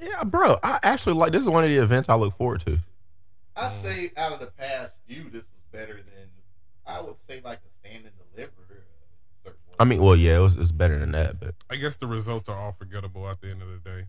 Yeah, 0.00 0.24
bro. 0.24 0.58
I 0.62 0.80
actually 0.82 1.14
like 1.14 1.32
this 1.32 1.42
is 1.42 1.48
one 1.48 1.64
of 1.64 1.70
the 1.70 1.76
events 1.76 2.08
I 2.08 2.14
look 2.14 2.36
forward 2.36 2.60
to. 2.62 2.78
I 3.54 3.70
say 3.70 4.10
out 4.16 4.32
of 4.32 4.40
the 4.40 4.46
past 4.46 4.94
few, 5.06 5.24
this 5.24 5.44
was 5.44 5.62
better 5.70 5.94
than 5.94 6.28
I 6.86 7.00
would 7.00 7.16
say 7.26 7.40
like 7.44 7.58
a 7.58 7.70
stand 7.88 8.04
and 8.04 8.12
deliver. 8.34 8.52
I 9.78 9.84
mean, 9.84 10.02
well, 10.02 10.14
yeah, 10.14 10.36
it 10.36 10.40
was 10.40 10.56
it's 10.56 10.70
better 10.70 10.98
than 10.98 11.12
that, 11.12 11.40
but 11.40 11.54
I 11.70 11.76
guess 11.76 11.96
the 11.96 12.06
results 12.06 12.48
are 12.48 12.56
all 12.56 12.72
forgettable 12.72 13.28
at 13.28 13.40
the 13.40 13.50
end 13.50 13.62
of 13.62 13.68
the 13.68 13.78
day. 13.90 14.06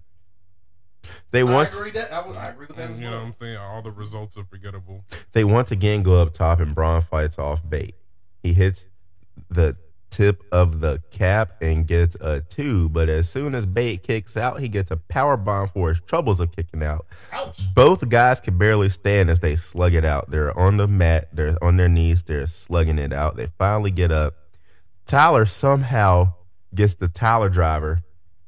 they 1.31 1.39
I 1.39 1.43
want 1.43 1.73
agree 1.73 1.91
that 1.91 2.11
I, 2.11 2.27
would, 2.27 2.35
I 2.35 2.49
agree 2.49 2.67
with 2.67 2.77
that 2.77 2.91
as 2.91 2.99
You 2.99 3.09
know 3.09 3.17
what. 3.17 3.25
I'm 3.27 3.35
saying? 3.39 3.57
All 3.57 3.81
the 3.81 3.91
results 3.91 4.37
are 4.37 4.43
forgettable. 4.43 5.03
they 5.31 5.43
once 5.43 5.71
again 5.71 6.03
go 6.03 6.21
up 6.21 6.33
top 6.33 6.59
and 6.59 6.75
Bron 6.75 7.01
fights 7.01 7.39
off 7.39 7.61
Bate. 7.67 7.95
He 8.43 8.53
hits 8.53 8.85
the 9.49 9.75
tip 10.13 10.43
of 10.51 10.79
the 10.79 11.01
cap 11.09 11.61
and 11.61 11.87
gets 11.87 12.15
a 12.21 12.41
two, 12.41 12.87
but 12.89 13.09
as 13.09 13.27
soon 13.27 13.55
as 13.55 13.65
Bate 13.65 14.03
kicks 14.03 14.37
out, 14.37 14.59
he 14.59 14.69
gets 14.69 14.91
a 14.91 14.97
power 14.97 15.35
bomb 15.35 15.69
for 15.69 15.89
his 15.89 15.99
troubles 16.01 16.39
of 16.39 16.55
kicking 16.55 16.83
out. 16.83 17.07
Ouch! 17.31 17.73
Both 17.73 18.07
guys 18.09 18.39
can 18.39 18.57
barely 18.57 18.89
stand 18.89 19.31
as 19.31 19.39
they 19.39 19.55
slug 19.55 19.95
it 19.95 20.05
out. 20.05 20.29
They're 20.29 20.57
on 20.57 20.77
the 20.77 20.87
mat, 20.87 21.29
they're 21.33 21.61
on 21.63 21.77
their 21.77 21.89
knees, 21.89 22.23
they're 22.23 22.45
slugging 22.45 22.99
it 22.99 23.11
out. 23.11 23.35
They 23.35 23.47
finally 23.57 23.89
get 23.89 24.11
up. 24.11 24.35
Tyler 25.05 25.47
somehow 25.47 26.33
gets 26.73 26.93
the 26.93 27.07
Tyler 27.07 27.49
driver, 27.49 28.03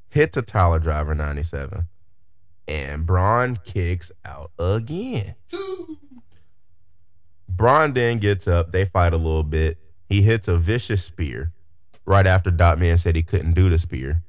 hits 0.09 0.37
a 0.37 0.43
Tyler 0.43 0.79
driver 0.79 1.15
97, 1.15 1.87
and 2.67 3.05
Bron 3.07 3.59
kicks 3.65 4.11
out 4.23 4.51
again. 4.59 5.35
Bron 7.49 7.93
then 7.93 8.19
gets 8.19 8.47
up. 8.47 8.71
They 8.71 8.85
fight 8.85 9.13
a 9.13 9.17
little 9.17 9.43
bit. 9.43 9.77
He 10.07 10.21
hits 10.21 10.47
a 10.47 10.57
vicious 10.57 11.03
spear 11.03 11.53
right 12.05 12.27
after 12.27 12.51
Dot 12.51 12.79
Man 12.79 12.97
said 12.97 13.15
he 13.15 13.23
couldn't 13.23 13.53
do 13.53 13.69
the 13.69 13.79
spear 13.79 14.21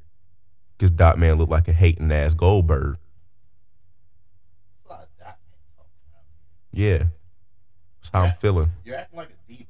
because 0.77 0.91
Dot 0.91 1.19
Man 1.19 1.37
looked 1.37 1.51
like 1.51 1.69
a 1.69 1.73
hating 1.73 2.11
ass 2.13 2.35
Goldberg. 2.35 2.97
It's 4.79 4.87
a 4.87 4.93
lot 4.93 5.03
of 5.03 5.09
dot 5.19 5.39
man 5.51 5.59
talking 5.77 5.93
around. 6.13 6.25
Yeah. 6.73 7.05
That's 8.01 8.11
how 8.13 8.23
I'm 8.23 8.35
feeling. 8.41 8.71
You're 8.85 8.97
acting 8.97 9.19
like 9.19 9.31
a 9.31 9.37
diva. 9.49 9.65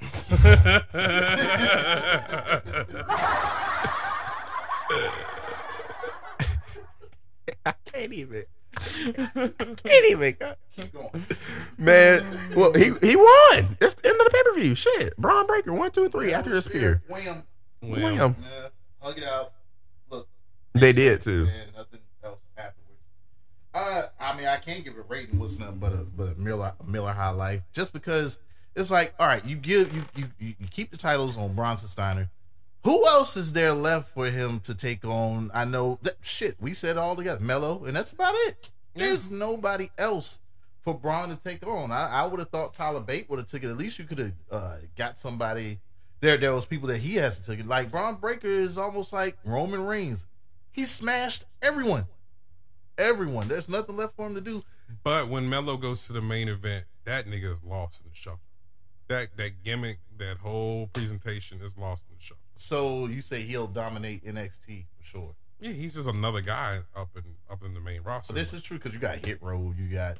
That's 0.00 0.30
why. 0.30 0.84
I 7.66 7.74
can't 7.84 8.12
even. 8.12 8.44
can't 8.74 10.04
even. 10.10 10.36
Keep 10.76 10.92
going. 10.92 11.26
Man, 11.78 12.40
well, 12.56 12.72
he 12.72 12.92
he 13.00 13.14
won. 13.14 13.76
That's 13.78 13.94
the 13.94 14.08
end 14.08 14.20
of 14.20 14.26
the 14.26 14.30
pay 14.32 14.42
per 14.44 14.60
view. 14.60 14.74
Shit. 14.74 15.16
Bron 15.16 15.46
Breakker, 15.46 15.72
one, 15.72 15.92
two, 15.92 16.08
three 16.08 16.34
after 16.34 16.50
the 16.50 16.60
spear. 16.60 17.02
Wham. 17.08 17.44
Well, 17.80 18.00
Wham. 18.00 18.36
Yeah. 18.42 18.68
Hug 19.00 19.16
it 19.16 19.24
out. 19.24 19.52
Look. 20.10 20.28
They 20.74 20.90
did 20.92 21.22
too. 21.22 21.48
And 21.48 21.76
nothing 21.76 22.00
else 22.24 22.40
afterwards. 22.56 23.00
Uh, 23.72 24.02
I 24.18 24.36
mean, 24.36 24.46
I 24.46 24.56
can't 24.56 24.82
give 24.84 24.94
it 24.94 24.98
a 24.98 25.02
rating. 25.02 25.38
What's 25.38 25.56
nothing 25.56 25.78
but 25.78 25.92
a 25.92 25.98
but 25.98 26.36
a 26.36 26.40
Miller 26.40 26.72
Miller 26.84 27.12
High 27.12 27.30
Life, 27.30 27.62
just 27.72 27.92
because 27.92 28.40
it's 28.74 28.90
like, 28.90 29.14
all 29.20 29.28
right, 29.28 29.44
you 29.44 29.54
give 29.54 29.94
you 29.94 30.04
you 30.16 30.24
you 30.40 30.54
you 30.58 30.66
keep 30.68 30.90
the 30.90 30.96
titles 30.96 31.36
on 31.36 31.54
Bronson 31.54 31.88
Steiner, 31.88 32.28
Who 32.82 33.06
else 33.06 33.36
is 33.36 33.52
there 33.52 33.72
left 33.72 34.12
for 34.14 34.26
him 34.30 34.58
to 34.60 34.74
take 34.74 35.04
on? 35.04 35.52
I 35.54 35.64
know 35.64 36.00
that 36.02 36.16
shit. 36.22 36.56
We 36.60 36.74
said 36.74 36.96
it 36.96 36.98
all 36.98 37.14
together, 37.14 37.40
Melo, 37.40 37.84
and 37.84 37.96
that's 37.96 38.12
about 38.12 38.34
it. 38.36 38.70
There's 38.94 39.30
nobody 39.30 39.90
else 39.96 40.40
for 40.82 40.94
Bron 40.98 41.28
to 41.28 41.36
take 41.36 41.66
on. 41.66 41.90
I, 41.90 42.08
I 42.08 42.26
would 42.26 42.38
have 42.38 42.50
thought 42.50 42.74
Tyler 42.74 43.00
Bate 43.00 43.28
would 43.28 43.38
have 43.38 43.48
took 43.48 43.62
it. 43.64 43.68
At 43.70 43.76
least 43.76 43.98
you 43.98 44.04
could 44.04 44.18
have 44.18 44.32
uh, 44.50 44.76
got 44.96 45.18
somebody. 45.18 45.80
There, 46.20 46.36
there 46.36 46.54
was 46.54 46.66
people 46.66 46.88
that 46.88 46.98
he 46.98 47.16
hasn't 47.16 47.46
taken. 47.46 47.68
Like 47.68 47.90
Bron 47.90 48.16
Breakker 48.16 48.48
is 48.48 48.76
almost 48.78 49.12
like 49.12 49.36
Roman 49.44 49.84
Reigns. 49.84 50.26
He 50.70 50.84
smashed 50.84 51.44
everyone, 51.62 52.06
everyone. 52.96 53.48
There's 53.48 53.68
nothing 53.68 53.96
left 53.96 54.16
for 54.16 54.26
him 54.26 54.34
to 54.34 54.40
do. 54.40 54.64
But 55.02 55.28
when 55.28 55.48
Melo 55.48 55.76
goes 55.76 56.06
to 56.06 56.12
the 56.12 56.22
main 56.22 56.48
event, 56.48 56.86
that 57.04 57.26
nigga 57.26 57.54
is 57.54 57.64
lost 57.64 58.02
in 58.02 58.10
the 58.10 58.16
shuffle. 58.16 58.40
That 59.08 59.36
that 59.36 59.62
gimmick, 59.64 59.98
that 60.18 60.38
whole 60.38 60.88
presentation 60.88 61.60
is 61.62 61.76
lost 61.76 62.04
in 62.08 62.16
the 62.16 62.22
shuffle. 62.22 62.42
So 62.56 63.06
you 63.06 63.22
say 63.22 63.42
he'll 63.42 63.66
dominate 63.66 64.24
NXT 64.24 64.84
for 64.96 65.04
sure. 65.04 65.34
Yeah, 65.60 65.72
he's 65.72 65.94
just 65.94 66.08
another 66.08 66.40
guy 66.40 66.80
up 66.94 67.10
in 67.16 67.22
up 67.50 67.64
in 67.64 67.74
the 67.74 67.80
main 67.80 68.02
roster. 68.02 68.32
So 68.32 68.38
this 68.38 68.52
is 68.52 68.62
true 68.62 68.78
because 68.78 68.94
you 68.94 69.00
got 69.00 69.24
Hit 69.24 69.42
Row, 69.42 69.74
you 69.76 69.88
got, 69.88 70.18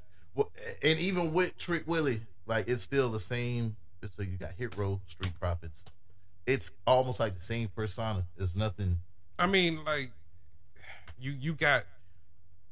and 0.82 0.98
even 0.98 1.32
with 1.32 1.56
Trick 1.58 1.84
Willie, 1.86 2.20
like 2.46 2.68
it's 2.68 2.82
still 2.82 3.10
the 3.10 3.20
same. 3.20 3.76
So 4.16 4.22
you 4.22 4.36
got 4.38 4.52
Hit 4.56 4.76
Row, 4.76 5.00
Street 5.06 5.32
Profits. 5.40 5.84
It's 6.46 6.70
almost 6.86 7.20
like 7.20 7.36
the 7.36 7.44
same 7.44 7.68
persona. 7.68 8.24
There's 8.36 8.56
nothing. 8.56 8.98
I 9.38 9.46
mean, 9.46 9.84
like 9.84 10.12
you 11.20 11.32
you 11.32 11.54
got. 11.54 11.82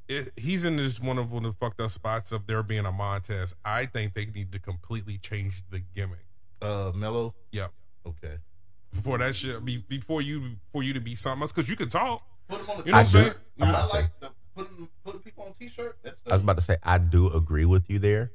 It, 0.08 0.30
he's 0.36 0.64
in 0.64 0.76
this 0.76 1.00
one 1.00 1.18
of 1.18 1.32
one 1.32 1.44
of 1.44 1.52
the 1.52 1.58
fucked 1.58 1.80
up 1.80 1.90
spots 1.90 2.30
of 2.30 2.46
there 2.46 2.62
being 2.62 2.86
a 2.86 2.92
Montez. 2.92 3.54
I 3.64 3.86
think 3.86 4.14
they 4.14 4.26
need 4.26 4.52
to 4.52 4.60
completely 4.60 5.18
change 5.18 5.64
the 5.70 5.80
gimmick. 5.96 6.24
Uh, 6.62 6.92
Melo. 6.94 7.34
Yep. 7.50 7.72
Okay. 8.06 8.36
Before 8.92 9.18
that 9.18 9.34
shit, 9.34 9.62
be, 9.64 9.78
before 9.78 10.22
you 10.22 10.52
for 10.72 10.84
you 10.84 10.92
to 10.92 11.00
be 11.00 11.16
something 11.16 11.42
else, 11.42 11.52
because 11.52 11.68
you 11.68 11.74
can 11.76 11.88
talk. 11.88 12.22
Put 12.48 12.60
him 12.60 12.70
on 12.70 12.76
the 12.78 12.84
You 12.84 12.92
know 12.92 12.98
what 12.98 13.06
I'm 13.06 13.12
saying? 13.12 13.32
I'm 13.60 13.68
I 13.68 13.72
not 13.72 13.90
saying- 13.90 14.04
like 14.04 14.20
the 14.20 14.30
putting 14.56 14.88
putting 15.04 15.20
people 15.20 15.44
on 15.44 15.52
T-shirt. 15.52 15.98
That's 16.02 16.16
I 16.28 16.32
was 16.32 16.42
about 16.42 16.56
to 16.56 16.62
say 16.62 16.76
I 16.82 16.98
do 16.98 17.32
agree 17.32 17.64
with 17.64 17.88
you 17.90 17.98
there. 17.98 18.32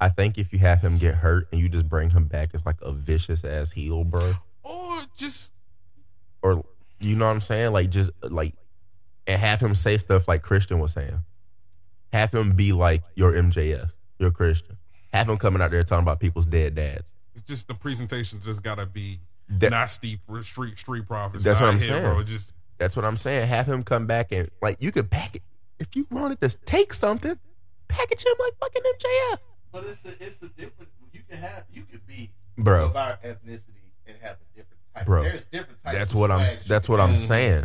I 0.00 0.08
think 0.08 0.38
if 0.38 0.52
you 0.52 0.58
have 0.60 0.80
him 0.80 0.98
get 0.98 1.14
hurt 1.14 1.48
and 1.52 1.60
you 1.60 1.68
just 1.68 1.88
bring 1.88 2.10
him 2.10 2.24
back 2.24 2.50
as 2.54 2.64
like 2.66 2.80
a 2.82 2.90
vicious 2.92 3.44
ass 3.44 3.70
heel, 3.70 4.02
bro, 4.04 4.34
Or 4.62 5.02
just 5.16 5.50
or 6.42 6.64
you 7.00 7.16
know 7.16 7.26
what 7.26 7.32
I'm 7.32 7.40
saying, 7.40 7.72
like 7.72 7.90
just 7.90 8.10
like 8.22 8.54
and 9.26 9.40
have 9.40 9.60
him 9.60 9.74
say 9.74 9.96
stuff 9.98 10.26
like 10.26 10.42
Christian 10.42 10.78
was 10.78 10.92
saying. 10.92 11.20
Have 12.12 12.32
him 12.32 12.56
be 12.56 12.72
like 12.72 13.02
your 13.14 13.32
MJF, 13.32 13.90
your 14.18 14.30
Christian. 14.32 14.76
Have 15.12 15.28
him 15.28 15.36
coming 15.38 15.62
out 15.62 15.70
there 15.70 15.84
talking 15.84 16.02
about 16.02 16.18
people's 16.18 16.46
dead 16.46 16.74
dads. 16.74 17.04
it's 17.34 17.42
just 17.44 17.68
the 17.68 17.74
presentation 17.74 18.40
just 18.42 18.62
gotta 18.62 18.86
be 18.86 19.20
That- 19.48 19.70
not 19.70 19.90
steep 19.90 20.20
street 20.42 20.78
street 20.78 21.06
profits. 21.06 21.44
That's 21.44 21.60
what 21.60 21.68
I'm 21.68 21.78
saying. 21.78 22.02
bro. 22.02 22.22
Just 22.22 22.54
That's 22.78 22.96
what 22.96 23.04
I'm 23.04 23.16
saying. 23.18 23.46
Have 23.48 23.66
him 23.66 23.82
come 23.82 24.06
back 24.06 24.32
and 24.32 24.50
like 24.62 24.78
you 24.80 24.90
could 24.92 25.10
pack 25.10 25.36
it. 25.36 25.42
If 25.80 25.96
you 25.96 26.06
wanted 26.10 26.40
to 26.42 26.50
take 26.50 26.92
something, 26.92 27.38
package 27.88 28.24
him 28.24 28.34
like 28.38 28.52
fucking 28.60 28.82
MJF, 28.82 29.38
But 29.72 29.84
it's 29.84 30.04
a, 30.04 30.10
it's 30.22 30.42
a 30.42 30.48
different. 30.48 30.90
You 31.12 31.22
can 31.28 31.38
have 31.38 31.64
you 31.72 31.82
could 31.90 32.06
be 32.06 32.30
bro. 32.56 32.84
of 32.84 32.96
our 32.96 33.18
ethnicity 33.24 33.90
and 34.06 34.16
have 34.20 34.36
a 34.36 34.56
different 34.56 34.80
type. 34.94 35.06
Bro, 35.06 35.22
There's 35.24 35.44
different 35.46 35.82
types. 35.82 35.98
That's 35.98 36.12
of 36.12 36.18
what 36.18 36.30
I'm. 36.30 36.48
That's 36.68 36.88
what 36.88 37.00
I'm 37.00 37.14
mm-hmm. 37.14 37.16
saying. 37.16 37.64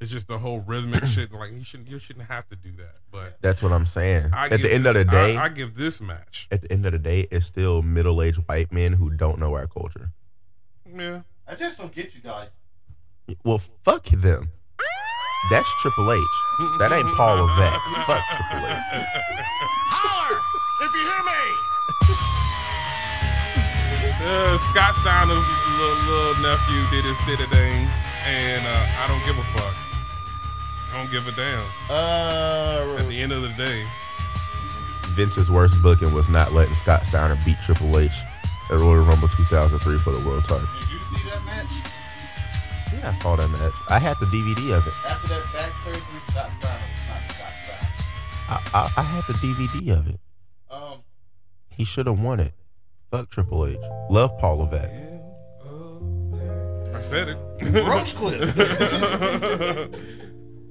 it's 0.00 0.10
just 0.10 0.28
the 0.28 0.38
whole 0.38 0.60
rhythmic 0.60 1.06
shit. 1.06 1.32
Like 1.32 1.52
you 1.52 1.64
shouldn't 1.64 1.88
you 1.88 1.98
shouldn't 1.98 2.28
have 2.28 2.48
to 2.50 2.56
do 2.56 2.72
that. 2.76 2.96
But 3.10 3.38
That's 3.40 3.62
what 3.62 3.72
I'm 3.72 3.86
saying. 3.86 4.30
I 4.34 4.48
At 4.48 4.60
the 4.60 4.72
end 4.72 4.86
of 4.86 4.94
the 4.94 5.04
day, 5.04 5.36
I, 5.36 5.46
I 5.46 5.48
give 5.48 5.74
this 5.74 6.00
match. 6.02 6.48
at 6.50 6.60
the 6.60 6.70
end 6.70 6.84
of 6.84 6.92
the 6.92 6.98
day, 6.98 7.26
it's 7.30 7.46
still 7.46 7.80
middle 7.80 8.22
aged 8.22 8.40
white 8.46 8.70
men 8.70 8.92
who 8.92 9.08
don't 9.08 9.38
know 9.38 9.54
our 9.54 9.66
culture. 9.66 10.10
Yeah, 10.94 11.22
I 11.48 11.54
just 11.54 11.78
don't 11.78 11.92
get 11.92 12.14
you 12.14 12.20
guys. 12.20 12.50
Well, 13.42 13.62
fuck 13.82 14.04
them. 14.04 14.50
That's 15.50 15.72
Triple 15.80 16.12
H. 16.12 16.24
That 16.78 16.92
ain't 16.92 17.08
Paul 17.16 17.44
Levesque. 17.44 18.06
fuck 18.06 18.24
Triple 18.30 18.66
H. 18.66 18.78
Holler 19.90 20.40
if 20.80 20.94
you 20.94 21.02
hear 21.02 21.22
me. 21.26 21.42
uh, 24.24 24.58
Scott 24.58 24.94
Steiner's 24.94 25.44
little, 25.78 25.98
little 26.06 26.42
nephew 26.42 26.80
did 26.90 27.04
his 27.04 27.18
did 27.26 27.40
a 27.40 27.48
thing, 27.50 27.88
and 28.24 28.66
uh, 28.66 28.86
I 29.02 29.06
don't 29.08 29.24
give 29.26 29.36
a 29.36 29.46
fuck. 29.58 29.74
I 30.92 30.96
don't 30.98 31.10
give 31.10 31.26
a 31.26 31.32
damn. 31.32 31.66
Uh, 31.90 32.96
At 33.00 33.08
the 33.08 33.20
end 33.20 33.32
of 33.32 33.42
the 33.42 33.48
day, 33.50 33.84
Vince's 35.08 35.50
worst 35.50 35.74
booking 35.82 36.12
was 36.14 36.28
not 36.28 36.52
letting 36.52 36.74
Scott 36.76 37.06
Steiner 37.06 37.38
beat 37.44 37.56
Triple 37.64 37.98
H 37.98 38.12
at 38.70 38.78
Royal 38.78 39.02
Rumble 39.04 39.28
2003 39.28 39.98
for 39.98 40.12
the 40.12 40.20
world 40.26 40.44
title. 40.44 40.68
did 40.80 40.90
you 40.90 41.00
see 41.00 41.28
that 41.28 41.44
match? 41.44 41.72
Yeah, 42.94 43.10
I 43.10 43.12
saw 43.22 43.36
that 43.36 43.48
match. 43.48 43.72
I 43.88 43.98
had 43.98 44.16
the 44.20 44.26
DVD 44.26 44.72
of 44.76 44.86
it. 44.86 44.92
After 45.06 45.28
that 45.28 45.42
back 45.52 45.72
surgery, 45.84 46.00
Scott 46.28 46.50
Steiner 46.58 46.80
was 46.80 47.08
not 47.08 47.22
Scott 47.32 47.52
Steiner. 47.64 47.88
I, 48.48 48.50
I, 48.74 48.76
I 49.00 49.02
had 49.02 49.24
the 49.26 49.34
DVD 49.34 49.98
of 49.98 50.06
it. 50.08 50.20
Um, 50.70 50.98
He 51.70 51.84
should 51.84 52.06
have 52.06 52.18
won 52.20 52.40
it. 52.40 52.54
Fuck 53.10 53.30
Triple 53.30 53.66
H. 53.66 53.78
Love 54.10 54.36
Paul 54.38 54.58
Levesque. 54.58 54.90
I 56.94 57.02
said 57.02 57.28
it. 57.30 57.38
Roach 57.86 58.14
clip. 58.14 58.40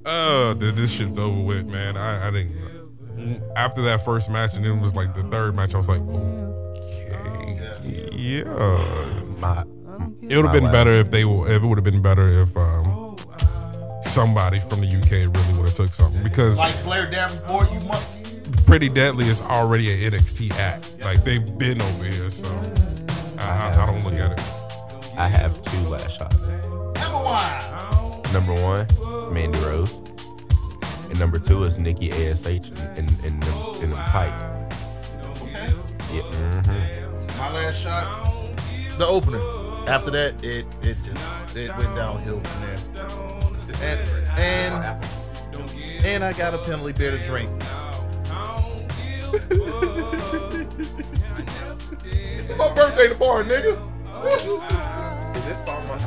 oh, 0.06 0.54
th- 0.58 0.74
this 0.74 0.90
shit's 0.92 1.18
over 1.18 1.40
with, 1.40 1.66
man. 1.66 1.96
I, 1.96 2.28
I 2.28 2.30
didn't. 2.30 3.42
After 3.56 3.82
that 3.82 4.04
first 4.04 4.30
match, 4.30 4.54
and 4.54 4.64
then 4.64 4.78
it 4.78 4.80
was 4.80 4.94
like 4.94 5.14
the 5.14 5.22
third 5.24 5.54
match, 5.54 5.74
I 5.74 5.78
was 5.78 5.88
like, 5.88 6.00
okay, 6.00 8.08
yeah. 8.12 8.44
My, 9.38 9.64
It 10.22 10.36
would 10.36 10.44
have 10.44 10.52
been 10.52 10.64
last- 10.64 10.72
better 10.72 10.90
if 10.92 11.10
they. 11.10 11.22
w- 11.22 11.44
If 11.46 11.62
it 11.62 11.66
would 11.66 11.78
have 11.78 11.84
been 11.84 12.00
better 12.02 12.28
if 12.42 12.56
um, 12.56 13.16
somebody 14.04 14.58
from 14.60 14.80
the 14.80 14.86
UK 14.86 15.10
really 15.34 15.52
would 15.58 15.66
have 15.68 15.74
took 15.74 15.92
something 15.92 16.22
because 16.22 16.58
like 16.58 16.82
Blair 16.84 17.10
Davenport, 17.10 17.72
you 17.72 17.80
must. 17.80 18.06
Pretty 18.66 18.88
Deadly 18.88 19.26
is 19.28 19.40
already 19.40 19.90
an 20.06 20.12
NXT 20.12 20.52
act. 20.52 20.94
Like 21.00 21.24
they've 21.24 21.58
been 21.58 21.82
over 21.82 22.04
here, 22.04 22.30
so 22.30 22.46
I, 23.38 23.42
I, 23.44 23.82
I 23.82 23.86
don't 23.86 24.04
look 24.04 24.14
at 24.14 24.32
it. 24.32 24.40
I 25.18 25.26
have 25.28 25.60
two 25.62 25.78
last 25.88 26.16
shots. 26.18 26.36
Number 26.38 27.18
one. 27.22 28.32
Number 28.32 28.54
one, 28.62 29.34
Mandy 29.34 29.58
Rose. 29.60 29.92
And 31.10 31.18
number 31.18 31.38
two 31.38 31.64
is 31.64 31.76
Nikki 31.78 32.10
ASH 32.12 32.46
in, 32.46 32.62
in, 32.96 33.08
in, 33.24 33.40
them, 33.40 33.58
in 33.82 33.90
them 33.90 34.04
tights. 34.06 34.42
Okay. 35.42 35.72
Yeah, 36.12 36.22
mhm. 36.22 37.36
My 37.38 37.52
last 37.52 37.80
shot, 37.82 38.56
the 38.98 39.06
opener. 39.06 39.38
After 39.86 40.10
that, 40.12 40.42
it 40.44 40.66
it 40.82 40.96
just 41.02 41.56
it 41.56 41.76
went 41.76 41.94
downhill 41.96 42.40
from 42.40 42.60
there. 42.62 42.78
And 43.82 44.08
and, 44.38 46.04
and 46.04 46.24
I 46.24 46.32
got 46.32 46.54
a 46.54 46.58
penalty 46.58 46.92
beer 46.92 47.10
to 47.10 47.24
drink. 47.24 47.50
it's 52.04 52.58
my 52.58 52.72
birthday 52.74 53.08
tomorrow, 53.08 53.44
nigga. 53.44 53.76
Is 55.36 55.44
this 55.44 55.64
song 55.64 55.88
on 55.90 55.98